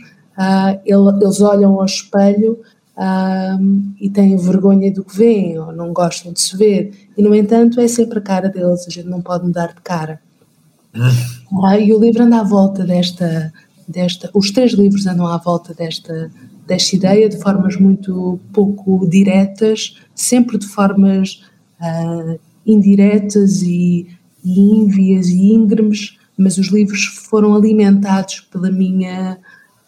ele, 0.84 1.24
eles 1.24 1.40
olham 1.40 1.80
ao 1.80 1.84
espelho 1.84 2.60
um, 2.96 3.94
e 4.00 4.08
têm 4.08 4.36
vergonha 4.36 4.92
do 4.92 5.04
que 5.04 5.16
veem 5.16 5.58
ou 5.58 5.72
não 5.72 5.92
gostam 5.92 6.32
de 6.32 6.40
se 6.40 6.56
ver. 6.56 6.92
E, 7.16 7.22
no 7.22 7.34
entanto, 7.34 7.80
é 7.80 7.88
sempre 7.88 8.18
a 8.18 8.22
cara 8.22 8.48
deles, 8.48 8.86
a 8.86 8.90
gente 8.90 9.08
não 9.08 9.20
pode 9.20 9.44
mudar 9.44 9.68
de 9.68 9.80
cara. 9.82 10.20
Hum. 10.94 11.76
e 11.78 11.92
o 11.92 12.00
livro 12.00 12.22
anda 12.22 12.40
à 12.40 12.42
volta 12.42 12.84
desta, 12.84 13.52
desta. 13.86 14.30
Os 14.32 14.50
três 14.50 14.72
livros 14.72 15.06
andam 15.06 15.26
à 15.26 15.36
volta 15.36 15.74
desta, 15.74 16.30
desta 16.66 16.96
ideia 16.96 17.28
de 17.28 17.38
formas 17.38 17.76
muito 17.76 18.40
pouco 18.52 19.06
diretas, 19.08 19.96
sempre 20.14 20.56
de 20.58 20.66
formas 20.66 21.42
uh, 21.80 22.38
indiretas 22.64 23.60
e, 23.62 24.08
e 24.42 24.60
ínvias 24.60 25.26
e 25.26 25.52
íngremes, 25.52 26.16
mas 26.36 26.58
os 26.58 26.68
livros 26.68 27.04
foram 27.04 27.54
alimentados 27.54 28.40
pela 28.50 28.70
minha 28.70 29.38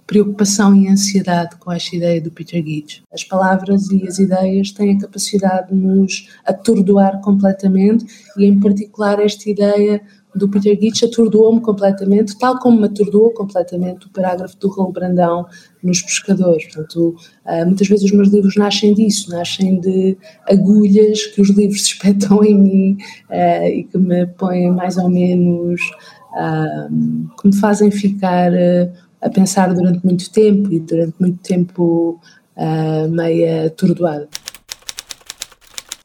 preocupação 0.08 0.74
e 0.74 0.88
ansiedade 0.88 1.56
com 1.56 1.70
esta 1.70 1.94
ideia 1.94 2.18
do 2.18 2.30
Peter 2.30 2.62
Gage. 2.62 3.02
As 3.12 3.22
palavras 3.22 3.90
e 3.90 4.08
as 4.08 4.18
ideias 4.18 4.72
têm 4.72 4.96
a 4.96 5.00
capacidade 5.00 5.68
de 5.68 5.74
nos 5.74 6.30
atordoar 6.46 7.20
completamente 7.20 8.06
e, 8.38 8.46
em 8.46 8.58
particular, 8.58 9.20
esta 9.20 9.50
ideia 9.50 10.00
do 10.34 10.48
Peter 10.48 10.78
Gage 10.78 11.04
atordoou-me 11.04 11.60
completamente, 11.60 12.38
tal 12.38 12.58
como 12.58 12.80
me 12.80 12.86
atordoou 12.86 13.30
completamente 13.32 14.06
o 14.06 14.10
parágrafo 14.10 14.56
do 14.58 14.68
Raul 14.68 14.92
Brandão 14.92 15.46
nos 15.82 16.00
Pescadores. 16.00 16.64
Portanto, 16.64 17.14
ah, 17.44 17.64
muitas 17.64 17.88
vezes 17.88 18.04
os 18.04 18.12
meus 18.12 18.28
livros 18.28 18.56
nascem 18.56 18.94
disso, 18.94 19.30
nascem 19.30 19.80
de 19.80 20.16
agulhas 20.48 21.26
que 21.26 21.40
os 21.40 21.50
livros 21.50 21.82
espetam 21.86 22.42
em 22.42 22.58
mim 22.58 22.98
ah, 23.28 23.68
e 23.68 23.84
que 23.84 23.98
me 23.98 24.26
põem 24.26 24.70
mais 24.70 24.96
ou 24.96 25.10
menos, 25.10 25.80
que 27.40 27.48
me 27.48 27.56
fazem 27.56 27.90
ficar 27.90 28.52
a 29.20 29.28
pensar 29.28 29.74
durante 29.74 30.04
muito 30.04 30.30
tempo 30.30 30.72
e 30.72 30.80
durante 30.80 31.14
muito 31.20 31.38
tempo 31.40 32.20
uh, 32.56 33.08
meia 33.10 33.66
atordoada. 33.66 34.28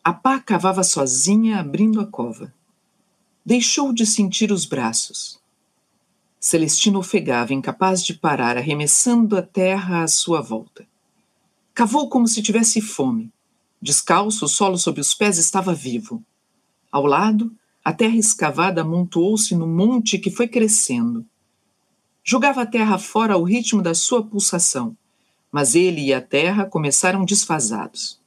A 0.03 0.13
pá 0.13 0.39
cavava 0.39 0.83
sozinha 0.83 1.59
abrindo 1.59 2.01
a 2.01 2.05
cova. 2.05 2.53
Deixou 3.45 3.93
de 3.93 4.05
sentir 4.05 4.51
os 4.51 4.65
braços. 4.65 5.39
Celestino 6.39 6.99
ofegava, 6.99 7.53
incapaz 7.53 8.03
de 8.03 8.13
parar, 8.13 8.57
arremessando 8.57 9.37
a 9.37 9.41
terra 9.41 10.03
à 10.03 10.07
sua 10.07 10.41
volta. 10.41 10.85
Cavou 11.73 12.09
como 12.09 12.27
se 12.27 12.41
tivesse 12.41 12.81
fome. 12.81 13.31
Descalço, 13.81 14.45
o 14.45 14.49
solo 14.49 14.77
sob 14.77 14.99
os 14.99 15.13
pés 15.13 15.37
estava 15.37 15.73
vivo. 15.73 16.21
Ao 16.91 17.05
lado, 17.05 17.51
a 17.83 17.91
terra 17.91 18.15
escavada 18.15 18.81
amontoou-se 18.81 19.53
no 19.53 19.67
monte 19.67 20.17
que 20.17 20.31
foi 20.31 20.47
crescendo. 20.47 21.25
Jogava 22.23 22.61
a 22.61 22.65
terra 22.65 22.97
fora 22.97 23.33
ao 23.33 23.43
ritmo 23.43 23.81
da 23.81 23.93
sua 23.93 24.23
pulsação, 24.23 24.95
mas 25.51 25.75
ele 25.75 26.01
e 26.01 26.13
a 26.13 26.21
terra 26.21 26.65
começaram 26.65 27.25
desfasados. 27.25 28.21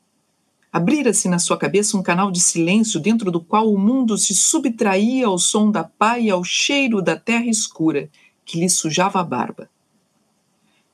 Abrira-se 0.71 1.27
na 1.27 1.39
sua 1.39 1.57
cabeça 1.57 1.97
um 1.97 2.03
canal 2.03 2.31
de 2.31 2.39
silêncio 2.39 3.01
dentro 3.01 3.31
do 3.31 3.41
qual 3.41 3.73
o 3.73 3.79
mundo 3.79 4.19
se 4.19 4.35
subtraía 4.35 5.27
ao 5.27 5.39
som 5.39 5.71
da 5.71 5.83
pá 5.83 6.19
e 6.19 6.29
ao 6.29 6.45
cheiro 6.45 7.01
da 7.01 7.17
terra 7.17 7.47
escura 7.47 8.11
que 8.45 8.61
lhe 8.61 8.69
sujava 8.69 9.21
a 9.21 9.25
barba. 9.25 9.71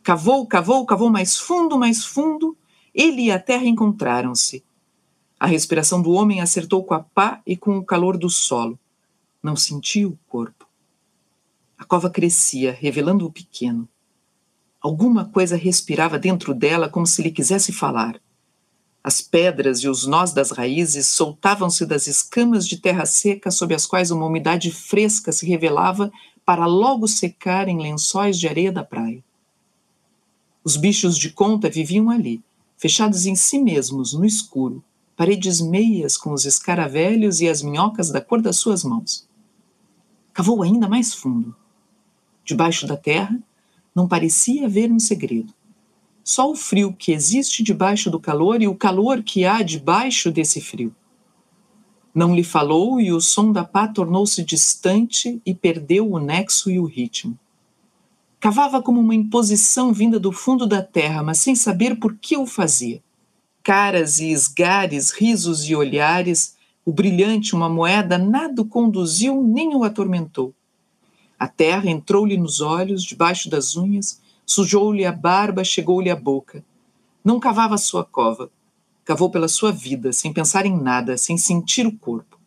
Cavou, 0.05 0.47
cavou, 0.47 0.87
cavou 0.87 1.11
mais 1.11 1.37
fundo, 1.37 1.77
mais 1.77 2.05
fundo, 2.05 2.57
ele 2.95 3.23
e 3.23 3.33
a 3.33 3.41
terra 3.41 3.65
encontraram-se. 3.65 4.63
A 5.43 5.47
respiração 5.47 6.01
do 6.01 6.13
homem 6.13 6.41
acertou 6.41 6.85
com 6.85 6.95
a 6.95 7.01
pá 7.01 7.43
e 7.45 7.57
com 7.57 7.77
o 7.77 7.85
calor 7.85 8.17
do 8.17 8.31
solo. 8.31 8.79
Não 9.43 9.57
sentiu 9.57 10.11
o 10.11 10.19
corpo. 10.29 10.69
A 11.77 11.85
cova 11.85 12.09
crescia, 12.09 12.71
revelando 12.71 13.27
o 13.27 13.33
pequeno. 13.33 13.89
Alguma 14.81 15.25
coisa 15.25 15.57
respirava 15.57 16.17
dentro 16.17 16.55
dela 16.55 16.89
como 16.89 17.09
se 17.09 17.21
lhe 17.21 17.33
quisesse 17.33 17.73
falar. 17.73 18.21
As 19.03 19.21
pedras 19.21 19.81
e 19.81 19.89
os 19.89 20.07
nós 20.07 20.33
das 20.33 20.53
raízes 20.53 21.09
soltavam-se 21.09 21.85
das 21.87 22.07
escamas 22.07 22.65
de 22.65 22.77
terra 22.77 23.05
seca 23.05 23.51
sob 23.51 23.75
as 23.75 23.85
quais 23.85 24.13
uma 24.13 24.27
umidade 24.27 24.71
fresca 24.71 25.33
se 25.33 25.45
revelava 25.45 26.13
para 26.47 26.67
logo 26.67 27.09
secar 27.09 27.67
em 27.67 27.83
lençóis 27.83 28.39
de 28.39 28.47
areia 28.47 28.71
da 28.71 28.85
praia. 28.85 29.25
Os 30.63 30.77
bichos 30.77 31.19
de 31.19 31.31
conta 31.31 31.69
viviam 31.69 32.11
ali, 32.11 32.41
fechados 32.77 33.27
em 33.27 33.35
si 33.35 33.59
mesmos, 33.59 34.13
no 34.13 34.25
escuro, 34.25 34.85
paredes 35.17 35.61
meias 35.61 36.17
com 36.17 36.33
os 36.33 36.45
escaravelhos 36.45 37.41
e 37.41 37.49
as 37.49 37.63
minhocas 37.63 38.11
da 38.11 38.21
cor 38.21 38.41
das 38.41 38.57
suas 38.57 38.85
mãos. 38.85 39.29
Cavou 40.33 40.63
ainda 40.63 40.89
mais 40.89 41.13
fundo 41.13 41.55
debaixo 42.45 42.87
da 42.87 42.97
terra, 42.97 43.39
não 43.95 44.09
parecia 44.09 44.67
haver 44.67 44.91
um 44.91 44.99
segredo. 44.99 45.53
Só 46.25 46.51
o 46.51 46.57
frio 46.57 46.93
que 46.93 47.13
existe 47.13 47.63
debaixo 47.63 48.11
do 48.11 48.21
calor 48.21 48.63
e 48.63 48.69
o 48.69 48.75
calor 48.75 49.23
que 49.23 49.45
há 49.45 49.63
debaixo 49.63 50.31
desse 50.31 50.61
frio. 50.61 50.95
Não 52.15 52.35
lhe 52.35 52.45
falou 52.45 53.01
e 53.01 53.13
o 53.13 53.21
som 53.21 53.53
da 53.53 53.65
pá 53.65 53.89
tornou-se 53.89 54.45
distante 54.45 55.41
e 55.45 55.55
perdeu 55.55 56.11
o 56.11 56.19
nexo 56.19 56.71
e 56.71 56.79
o 56.79 56.85
ritmo. 56.85 57.39
Cavava 58.39 58.83
como 58.83 59.01
uma 59.01 59.15
imposição 59.15 59.93
vinda 59.93 60.19
do 60.19 60.33
fundo 60.33 60.67
da 60.67 60.83
terra, 60.83 61.23
mas 61.23 61.39
sem 61.39 61.55
saber 61.55 61.99
por 61.99 62.17
que 62.17 62.37
o 62.37 62.47
fazia. 62.47 63.03
Caras 63.63 64.19
e 64.19 64.31
esgares, 64.31 65.13
risos 65.13 65.69
e 65.69 65.77
olhares, 65.77 66.57
o 66.85 66.93
brilhante, 66.93 67.55
uma 67.55 67.69
moeda, 67.69 68.19
nada 68.19 68.63
o 68.63 68.65
conduziu 68.65 69.41
nem 69.41 69.75
o 69.77 69.85
atormentou. 69.85 70.53
A 71.39 71.47
terra 71.47 71.89
entrou-lhe 71.89 72.37
nos 72.37 72.61
olhos, 72.61 73.05
debaixo 73.05 73.49
das 73.49 73.77
unhas, 73.77 74.21
sujou-lhe 74.45 75.05
a 75.05 75.13
barba, 75.13 75.63
chegou-lhe 75.63 76.11
à 76.11 76.17
boca. 76.17 76.65
Não 77.25 77.39
cavava 77.39 77.77
a 77.77 77.79
sua 77.79 78.05
cova. 78.05 78.51
Cavou 79.05 79.31
pela 79.31 79.49
sua 79.49 79.71
vida, 79.71 80.13
sem 80.13 80.33
pensar 80.33 80.67
em 80.67 80.77
nada, 80.77 81.17
sem 81.17 81.37
sentir 81.37 81.87
o 81.87 81.97
corpo. 81.97 82.39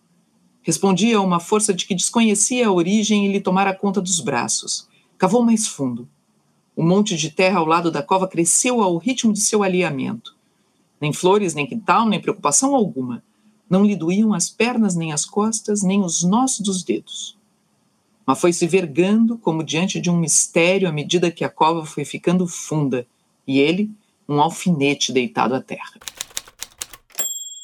Respondia 0.62 1.18
a 1.18 1.22
uma 1.22 1.40
força 1.40 1.74
de 1.74 1.86
que 1.86 1.96
desconhecia 1.96 2.68
a 2.68 2.72
origem 2.72 3.26
e 3.26 3.32
lhe 3.32 3.40
tomara 3.40 3.74
conta 3.74 4.02
dos 4.02 4.20
braços. 4.20 4.88
Cavou 5.18 5.44
mais 5.44 5.68
fundo. 5.68 6.08
O 6.76 6.84
monte 6.84 7.16
de 7.16 7.30
terra 7.30 7.60
ao 7.60 7.66
lado 7.66 7.90
da 7.90 8.04
cova 8.04 8.28
cresceu 8.28 8.82
ao 8.82 8.98
ritmo 8.98 9.32
de 9.32 9.40
seu 9.40 9.64
alinhamento. 9.64 10.35
Nem 11.00 11.14
flores, 11.14 11.54
nem 11.54 11.68
quintal, 11.68 12.08
nem 12.08 12.22
preocupação 12.22 12.76
alguma. 12.76 13.24
Não 13.70 13.84
lhe 13.84 13.96
doíam 13.96 14.34
as 14.34 14.50
pernas, 14.50 14.96
nem 14.96 15.12
as 15.12 15.26
costas, 15.26 15.82
nem 15.82 16.02
os 16.02 16.24
nós 16.24 16.60
dos 16.60 16.84
dedos 16.84 17.36
mas 18.26 18.42
foi 18.42 18.52
se 18.52 18.66
vergando 18.66 19.38
como 19.38 19.64
diante 19.64 20.02
de 20.02 20.10
um 20.10 20.18
mistério 20.18 20.90
à 20.90 20.92
medida 20.92 21.30
que 21.30 21.44
a 21.44 21.50
cova 21.50 21.86
foi 21.86 22.04
ficando 22.04 22.48
funda 22.48 23.06
e 23.48 23.60
ele, 23.60 23.92
um 24.28 24.42
alfinete 24.42 25.14
deitado 25.14 25.54
à 25.54 25.62
terra. 25.62 25.94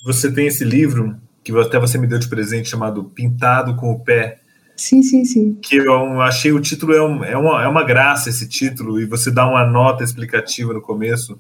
Você 0.04 0.32
tem 0.32 0.46
esse 0.48 0.64
livro 0.64 1.20
que 1.44 1.52
até 1.58 1.80
você 1.80 1.98
me 1.98 2.06
deu 2.06 2.20
de 2.20 2.30
presente 2.30 2.70
chamado 2.70 3.04
Pintado 3.04 3.76
com 3.76 3.92
o 3.92 4.00
Pé. 4.00 4.40
Sim, 4.76 5.02
sim, 5.02 5.26
sim. 5.26 5.58
Que 5.62 5.78
eu 5.78 6.22
achei 6.22 6.52
o 6.52 6.60
título 6.60 6.94
é, 6.94 7.02
um, 7.02 7.24
é, 7.24 7.36
uma, 7.36 7.64
é 7.64 7.68
uma 7.68 7.84
graça 7.84 8.30
esse 8.30 8.48
título 8.48 9.00
e 9.00 9.06
você 9.06 9.32
dá 9.32 9.48
uma 9.48 9.66
nota 9.66 10.04
explicativa 10.04 10.74
no 10.74 10.82
começo. 10.82 11.40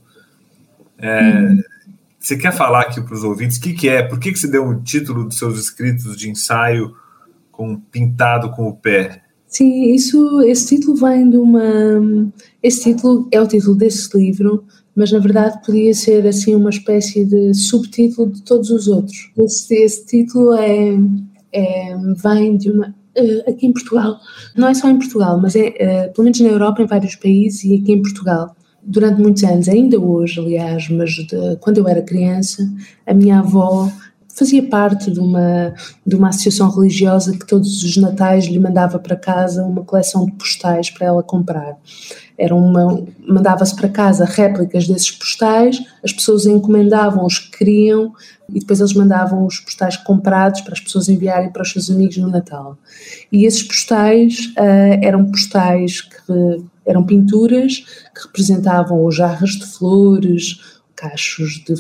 É, 0.97 1.21
hum. 1.21 1.62
Você 2.21 2.38
quer 2.38 2.53
falar 2.53 2.81
aqui 2.81 3.01
para 3.01 3.15
os 3.15 3.23
ouvintes 3.23 3.57
o 3.57 3.62
que, 3.62 3.73
que 3.73 3.89
é? 3.89 4.03
Por 4.03 4.19
que, 4.19 4.31
que 4.31 4.39
você 4.39 4.47
deu 4.47 4.63
um 4.63 4.81
título 4.81 5.25
dos 5.25 5.38
seus 5.38 5.60
escritos 5.60 6.15
de 6.15 6.29
ensaio 6.29 6.95
com 7.62 7.75
pintado 7.75 8.49
com 8.51 8.67
o 8.67 8.75
pé. 8.75 9.21
Sim, 9.45 9.93
isso, 9.93 10.41
esse 10.41 10.75
título 10.75 10.95
vem 10.95 11.29
de 11.29 11.38
uma. 11.38 12.31
Esse 12.63 12.91
título 12.91 13.27
é 13.31 13.39
o 13.39 13.47
título 13.47 13.75
desse 13.75 14.17
livro, 14.17 14.63
mas 14.95 15.12
na 15.12 15.19
verdade 15.19 15.63
podia 15.63 15.93
ser 15.93 16.25
assim 16.25 16.55
uma 16.55 16.69
espécie 16.69 17.25
de 17.25 17.53
subtítulo 17.53 18.31
de 18.31 18.41
todos 18.41 18.71
os 18.71 18.88
outros. 18.88 19.29
Esse, 19.38 19.75
esse 19.75 20.05
título 20.05 20.53
é, 20.53 20.97
é, 21.51 21.97
vem 22.23 22.57
de 22.57 22.71
uma. 22.71 22.95
Uh, 23.17 23.49
aqui 23.49 23.67
em 23.67 23.73
Portugal, 23.73 24.17
não 24.55 24.69
é 24.69 24.73
só 24.73 24.89
em 24.89 24.97
Portugal, 24.97 25.38
mas 25.38 25.53
é 25.53 25.67
uh, 25.67 26.13
pelo 26.13 26.23
menos 26.23 26.39
na 26.39 26.47
Europa, 26.47 26.81
em 26.81 26.88
vários 26.88 27.15
países 27.15 27.62
e 27.65 27.75
aqui 27.75 27.91
em 27.91 28.01
Portugal. 28.01 28.55
Durante 28.84 29.22
muitos 29.22 29.44
anos, 29.44 29.70
ainda 29.70 30.00
hoje, 30.00 30.39
aliás, 30.39 30.89
mas 30.89 31.12
de, 31.12 31.56
quando 31.60 31.78
eu 31.78 31.88
era 31.88 32.02
criança, 32.02 32.67
a 33.06 33.13
minha 33.13 33.39
avó 33.39 33.91
fazia 34.36 34.63
parte 34.63 35.12
de 35.12 35.20
uma, 35.20 35.74
de 36.06 36.15
uma 36.15 36.30
associação 36.30 36.70
religiosa 36.70 37.38
que 37.38 37.46
todos 37.46 37.84
os 37.84 37.98
natais 37.98 38.46
lhe 38.46 38.60
mandava 38.60 38.98
para 38.98 39.15
casa 39.15 39.63
uma 39.63 39.84
coleção 39.84 40.26
de 40.26 40.32
postais 40.34 40.89
para 40.89 41.08
ela 41.08 41.24
comprar. 41.24 41.78
Era 42.38 42.56
uma, 42.56 43.06
mandava-se 43.28 43.76
para 43.76 43.89
casa 43.89 44.26
réplicas 44.26 44.88
desses 44.88 45.12
postais, 45.12 45.80
as 46.04 46.12
pessoas 46.12 46.46
encomendavam 46.46 47.26
os 47.26 47.38
que 47.38 47.58
queriam 47.58 48.13
e 48.50 48.60
depois 48.60 48.80
eles 48.80 48.94
mandavam 48.94 49.46
os 49.46 49.60
postais 49.60 49.96
comprados 49.98 50.62
para 50.62 50.74
as 50.74 50.80
pessoas 50.80 51.08
enviarem 51.08 51.52
para 51.52 51.62
os 51.62 51.72
seus 51.72 51.89
amigos 51.89 52.17
no 52.17 52.30
Natal. 52.30 52.78
E 53.32 53.46
esses 53.46 53.62
postais 53.62 54.48
uh, 54.58 55.00
eram 55.04 55.26
postais 55.26 56.02
que 56.02 56.63
eram 56.86 57.06
pinturas 57.06 57.86
que 58.13 58.24
representavam 58.26 59.00
ou 59.00 59.12
jarras 59.12 59.52
de 59.52 59.65
flores, 59.65 60.60
cachos 60.96 61.63
de, 61.65 61.74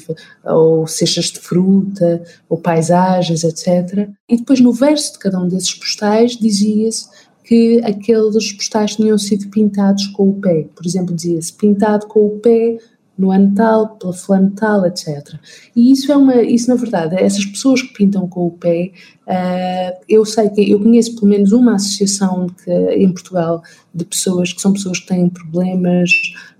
ou 0.43 0.87
cestas 0.87 1.25
de 1.25 1.39
fruta, 1.39 2.23
ou 2.49 2.57
paisagens, 2.57 3.43
etc. 3.43 4.09
E 4.27 4.37
depois 4.37 4.59
no 4.59 4.73
verso 4.73 5.13
de 5.13 5.19
cada 5.19 5.39
um 5.39 5.47
desses 5.47 5.73
postais 5.73 6.37
dizia-se 6.37 7.07
que 7.43 7.81
aqueles 7.83 8.51
postais 8.53 8.95
tinham 8.95 9.17
sido 9.17 9.49
pintados 9.49 10.07
com 10.07 10.29
o 10.29 10.39
pé. 10.39 10.67
Por 10.75 10.85
exemplo, 10.85 11.13
dizia-se 11.13 11.53
pintado 11.53 12.07
com 12.07 12.25
o 12.25 12.39
pé 12.39 12.77
no 13.21 13.31
ano 13.31 13.53
tal, 13.53 13.97
pela 13.97 14.11
fulano 14.11 14.49
tal, 14.51 14.83
etc. 14.87 15.35
E 15.75 15.91
isso 15.91 16.11
é 16.11 16.17
uma, 16.17 16.41
isso 16.41 16.67
na 16.67 16.75
verdade, 16.75 17.15
essas 17.15 17.45
pessoas 17.45 17.83
que 17.83 17.93
pintam 17.93 18.27
com 18.27 18.47
o 18.47 18.51
pé, 18.51 18.91
uh, 19.27 20.03
eu 20.09 20.25
sei 20.25 20.49
que, 20.49 20.71
eu 20.71 20.79
conheço 20.79 21.13
pelo 21.13 21.27
menos 21.27 21.51
uma 21.51 21.75
associação 21.75 22.47
que, 22.47 22.71
em 22.71 23.11
Portugal 23.13 23.61
de 23.93 24.03
pessoas 24.05 24.51
que 24.51 24.59
são 24.59 24.73
pessoas 24.73 24.99
que 24.99 25.07
têm 25.07 25.29
problemas 25.29 26.09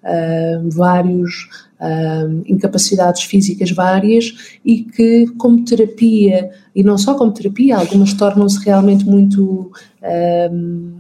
uh, 0.04 0.70
vários, 0.70 1.50
uh, 1.80 2.44
incapacidades 2.46 3.24
físicas 3.24 3.72
várias 3.72 4.60
e 4.64 4.84
que 4.84 5.26
como 5.40 5.66
terapia, 5.66 6.52
e 6.76 6.84
não 6.84 6.96
só 6.96 7.16
como 7.16 7.34
terapia, 7.34 7.78
algumas 7.78 8.14
tornam-se 8.14 8.64
realmente 8.64 9.04
muito, 9.04 9.72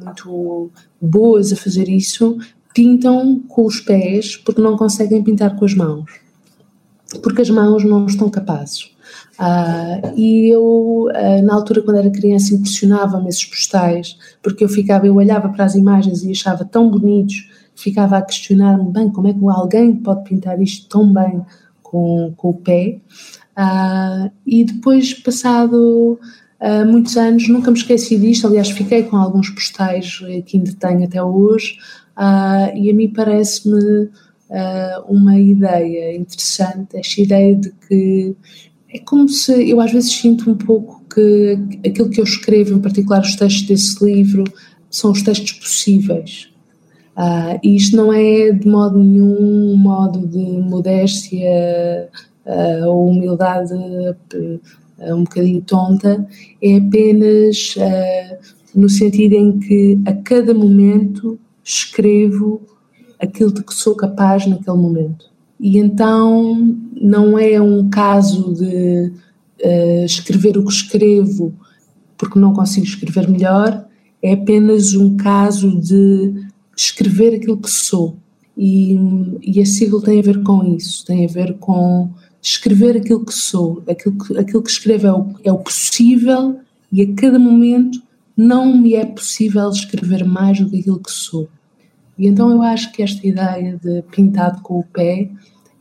muito 0.04 0.72
boas 1.00 1.54
a 1.54 1.56
fazer 1.56 1.88
isso, 1.88 2.38
pintam 2.74 3.40
com 3.48 3.66
os 3.66 3.80
pés 3.80 4.36
porque 4.36 4.62
não 4.62 4.78
conseguem 4.78 5.24
pintar 5.24 5.56
com 5.56 5.66
as 5.66 5.74
mãos, 5.74 6.12
porque 7.22 7.42
as 7.42 7.50
mãos 7.50 7.84
não 7.84 8.06
estão 8.06 8.30
capazes. 8.30 8.92
Uh, 9.42 10.14
e 10.16 10.50
eu, 10.50 11.08
uh, 11.08 11.42
na 11.44 11.56
altura, 11.56 11.82
quando 11.82 11.98
era 11.98 12.10
criança, 12.12 12.54
impressionava-me 12.54 13.28
esses 13.28 13.46
postais, 13.46 14.16
porque 14.42 14.64
eu 14.64 14.70
ficava, 14.70 15.08
eu 15.08 15.16
olhava 15.16 15.50
para 15.50 15.66
as 15.66 15.74
imagens 15.74 16.24
e 16.24 16.32
achava 16.32 16.64
tão 16.64 16.90
bonitos, 16.90 17.50
ficava 17.76 18.18
a 18.18 18.22
questionar-me, 18.22 18.92
bem, 18.92 19.10
como 19.10 19.28
é 19.28 19.34
que 19.34 19.40
alguém 19.50 19.96
pode 19.96 20.30
pintar 20.30 20.62
isto 20.62 20.88
tão 20.88 21.12
bem 21.12 21.42
com, 21.82 22.34
com 22.38 22.50
o 22.50 22.54
pé? 22.54 23.00
Uh, 23.58 24.32
e 24.46 24.64
depois, 24.64 25.14
passado 25.14 26.20
muitos 26.88 27.18
anos, 27.18 27.50
nunca 27.50 27.72
me 27.72 27.78
esqueci 27.78 28.20
disto, 28.20 28.46
aliás, 28.46 28.70
fiquei 28.70 29.02
com 29.02 29.18
alguns 29.18 29.50
postais 29.50 30.20
que 30.46 30.58
ainda 30.58 30.72
tenho 30.80 31.06
até 31.06 31.24
hoje, 31.24 31.80
Uh, 32.18 32.78
e 32.78 32.90
a 32.90 32.94
mim 32.94 33.12
parece-me 33.14 34.10
uh, 34.52 35.02
uma 35.08 35.40
ideia 35.40 36.16
interessante, 36.16 36.98
esta 36.98 37.22
ideia 37.22 37.56
de 37.56 37.72
que 37.88 38.36
é 38.94 39.00
como 39.00 39.30
se 39.30 39.70
eu 39.70 39.80
às 39.80 39.92
vezes 39.92 40.12
sinto 40.12 40.52
um 40.52 40.56
pouco 40.56 41.02
que 41.14 41.58
aquilo 41.88 42.10
que 42.10 42.20
eu 42.20 42.26
escrevo, 42.26 42.76
em 42.76 42.82
particular 42.82 43.22
os 43.22 43.36
textos 43.36 43.68
desse 43.68 44.04
livro, 44.04 44.44
são 44.90 45.12
os 45.12 45.22
textos 45.22 45.54
possíveis. 45.54 46.50
Uh, 47.16 47.60
e 47.64 47.76
isto 47.76 47.96
não 47.96 48.12
é 48.12 48.52
de 48.52 48.68
modo 48.68 48.98
nenhum 48.98 49.74
um 49.74 49.78
modo 49.78 50.26
de 50.28 50.38
modéstia 50.38 52.10
uh, 52.46 52.88
ou 52.88 53.08
humildade 53.10 53.74
uh, 53.74 55.16
um 55.16 55.24
bocadinho 55.24 55.62
tonta, 55.62 56.26
é 56.62 56.78
apenas 56.78 57.76
no 58.76 58.88
sentido 58.88 59.34
em 59.34 59.58
que 59.58 60.00
a 60.06 60.14
cada 60.14 60.54
momento 60.54 61.40
escrevo 61.64 62.62
aquilo 63.20 63.54
de 63.54 63.64
que 63.64 63.74
sou 63.74 63.96
capaz 63.96 64.46
naquele 64.48 64.78
momento. 64.78 65.30
E 65.60 65.78
então 65.78 66.76
não 67.00 67.38
é 67.38 67.62
um 67.62 67.90
caso 67.90 68.54
de 68.54 69.12
uh, 69.64 70.06
escrever 70.06 70.58
o 70.58 70.66
que 70.66 70.72
escrevo 70.72 71.54
porque 72.22 72.38
não 72.38 72.54
consigo 72.54 72.86
escrever 72.86 73.28
melhor, 73.28 73.84
é 74.22 74.34
apenas 74.34 74.94
um 74.94 75.18
caso 75.18 75.82
de 75.82 76.46
escrever 76.78 77.34
aquilo 77.34 77.58
que 77.58 77.70
sou. 77.70 78.16
E, 78.56 78.96
e 79.42 79.60
a 79.60 79.66
sigla 79.66 80.00
tem 80.04 80.20
a 80.20 80.22
ver 80.22 80.44
com 80.44 80.64
isso, 80.76 81.04
tem 81.04 81.26
a 81.26 81.28
ver 81.28 81.56
com 81.58 82.12
escrever 82.40 82.98
aquilo 82.98 83.26
que 83.26 83.34
sou, 83.34 83.82
aquilo 83.90 84.16
que, 84.20 84.38
aquilo 84.38 84.62
que 84.62 84.70
escrevo 84.70 85.08
é 85.08 85.12
o, 85.12 85.36
é 85.46 85.52
o 85.52 85.58
possível 85.58 86.60
e 86.92 87.02
a 87.02 87.14
cada 87.16 87.40
momento 87.40 88.00
não 88.42 88.76
me 88.76 88.96
é 88.96 89.06
possível 89.06 89.70
escrever 89.70 90.26
mais 90.26 90.60
do 90.60 90.70
que 90.70 90.80
aquilo 90.80 91.00
que 91.00 91.12
sou. 91.12 91.48
E 92.18 92.28
então 92.28 92.50
eu 92.50 92.62
acho 92.64 92.92
que 92.92 93.04
esta 93.04 93.26
ideia 93.26 93.80
de 93.82 94.02
pintado 94.12 94.62
com 94.62 94.80
o 94.80 94.84
pé 94.84 95.30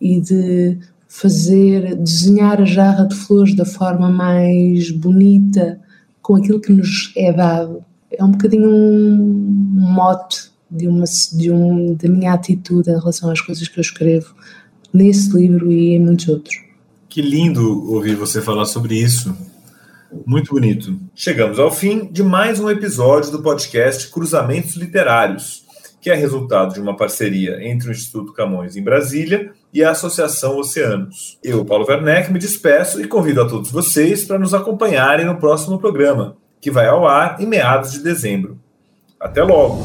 e 0.00 0.20
de 0.20 0.78
fazer, 1.08 1.96
desenhar 1.96 2.60
a 2.60 2.64
jarra 2.64 3.04
de 3.04 3.14
flores 3.14 3.56
da 3.56 3.64
forma 3.64 4.10
mais 4.10 4.90
bonita, 4.90 5.80
com 6.20 6.36
aquilo 6.36 6.60
que 6.60 6.72
nos 6.72 7.12
é 7.16 7.32
dado, 7.32 7.82
é 8.12 8.22
um 8.22 8.30
bocadinho 8.30 8.68
um 8.68 9.70
mote 9.74 10.50
de 10.70 10.86
uma, 10.86 11.04
de 11.32 11.50
um, 11.50 11.94
da 11.94 12.08
minha 12.08 12.34
atitude 12.34 12.90
em 12.90 12.98
relação 12.98 13.30
às 13.30 13.40
coisas 13.40 13.66
que 13.66 13.78
eu 13.78 13.82
escrevo 13.82 14.34
nesse 14.92 15.34
livro 15.36 15.72
e 15.72 15.94
em 15.94 16.00
muitos 16.00 16.28
outros. 16.28 16.56
Que 17.08 17.22
lindo 17.22 17.90
ouvir 17.90 18.14
você 18.14 18.40
falar 18.40 18.66
sobre 18.66 18.96
isso. 18.96 19.34
Muito 20.26 20.52
bonito. 20.52 20.98
Chegamos 21.14 21.58
ao 21.58 21.70
fim 21.70 22.06
de 22.10 22.22
mais 22.22 22.58
um 22.58 22.68
episódio 22.68 23.30
do 23.30 23.42
podcast 23.42 24.10
Cruzamentos 24.10 24.74
Literários, 24.74 25.64
que 26.00 26.10
é 26.10 26.14
resultado 26.14 26.74
de 26.74 26.80
uma 26.80 26.96
parceria 26.96 27.58
entre 27.62 27.88
o 27.88 27.92
Instituto 27.92 28.32
Camões 28.32 28.76
em 28.76 28.82
Brasília 28.82 29.52
e 29.72 29.84
a 29.84 29.90
Associação 29.90 30.56
Oceanos. 30.58 31.38
Eu, 31.44 31.64
Paulo 31.64 31.86
Werneck, 31.86 32.32
me 32.32 32.38
despeço 32.38 33.00
e 33.00 33.06
convido 33.06 33.40
a 33.40 33.48
todos 33.48 33.70
vocês 33.70 34.24
para 34.24 34.38
nos 34.38 34.52
acompanharem 34.52 35.26
no 35.26 35.36
próximo 35.36 35.78
programa, 35.78 36.36
que 36.60 36.70
vai 36.70 36.86
ao 36.86 37.06
ar 37.06 37.40
em 37.40 37.46
meados 37.46 37.92
de 37.92 38.00
dezembro. 38.00 38.58
Até 39.18 39.42
logo! 39.42 39.84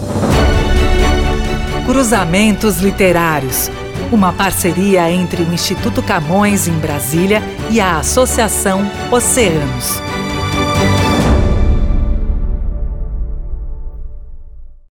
Cruzamentos 1.86 2.80
Literários 2.80 3.70
uma 4.12 4.32
parceria 4.32 5.10
entre 5.12 5.44
o 5.44 5.54
Instituto 5.54 6.02
Camões 6.02 6.68
em 6.68 6.78
Brasília 6.78 7.42
e 7.70 7.80
a 7.80 7.98
Associação 7.98 8.90
Oceanos. 9.12 10.15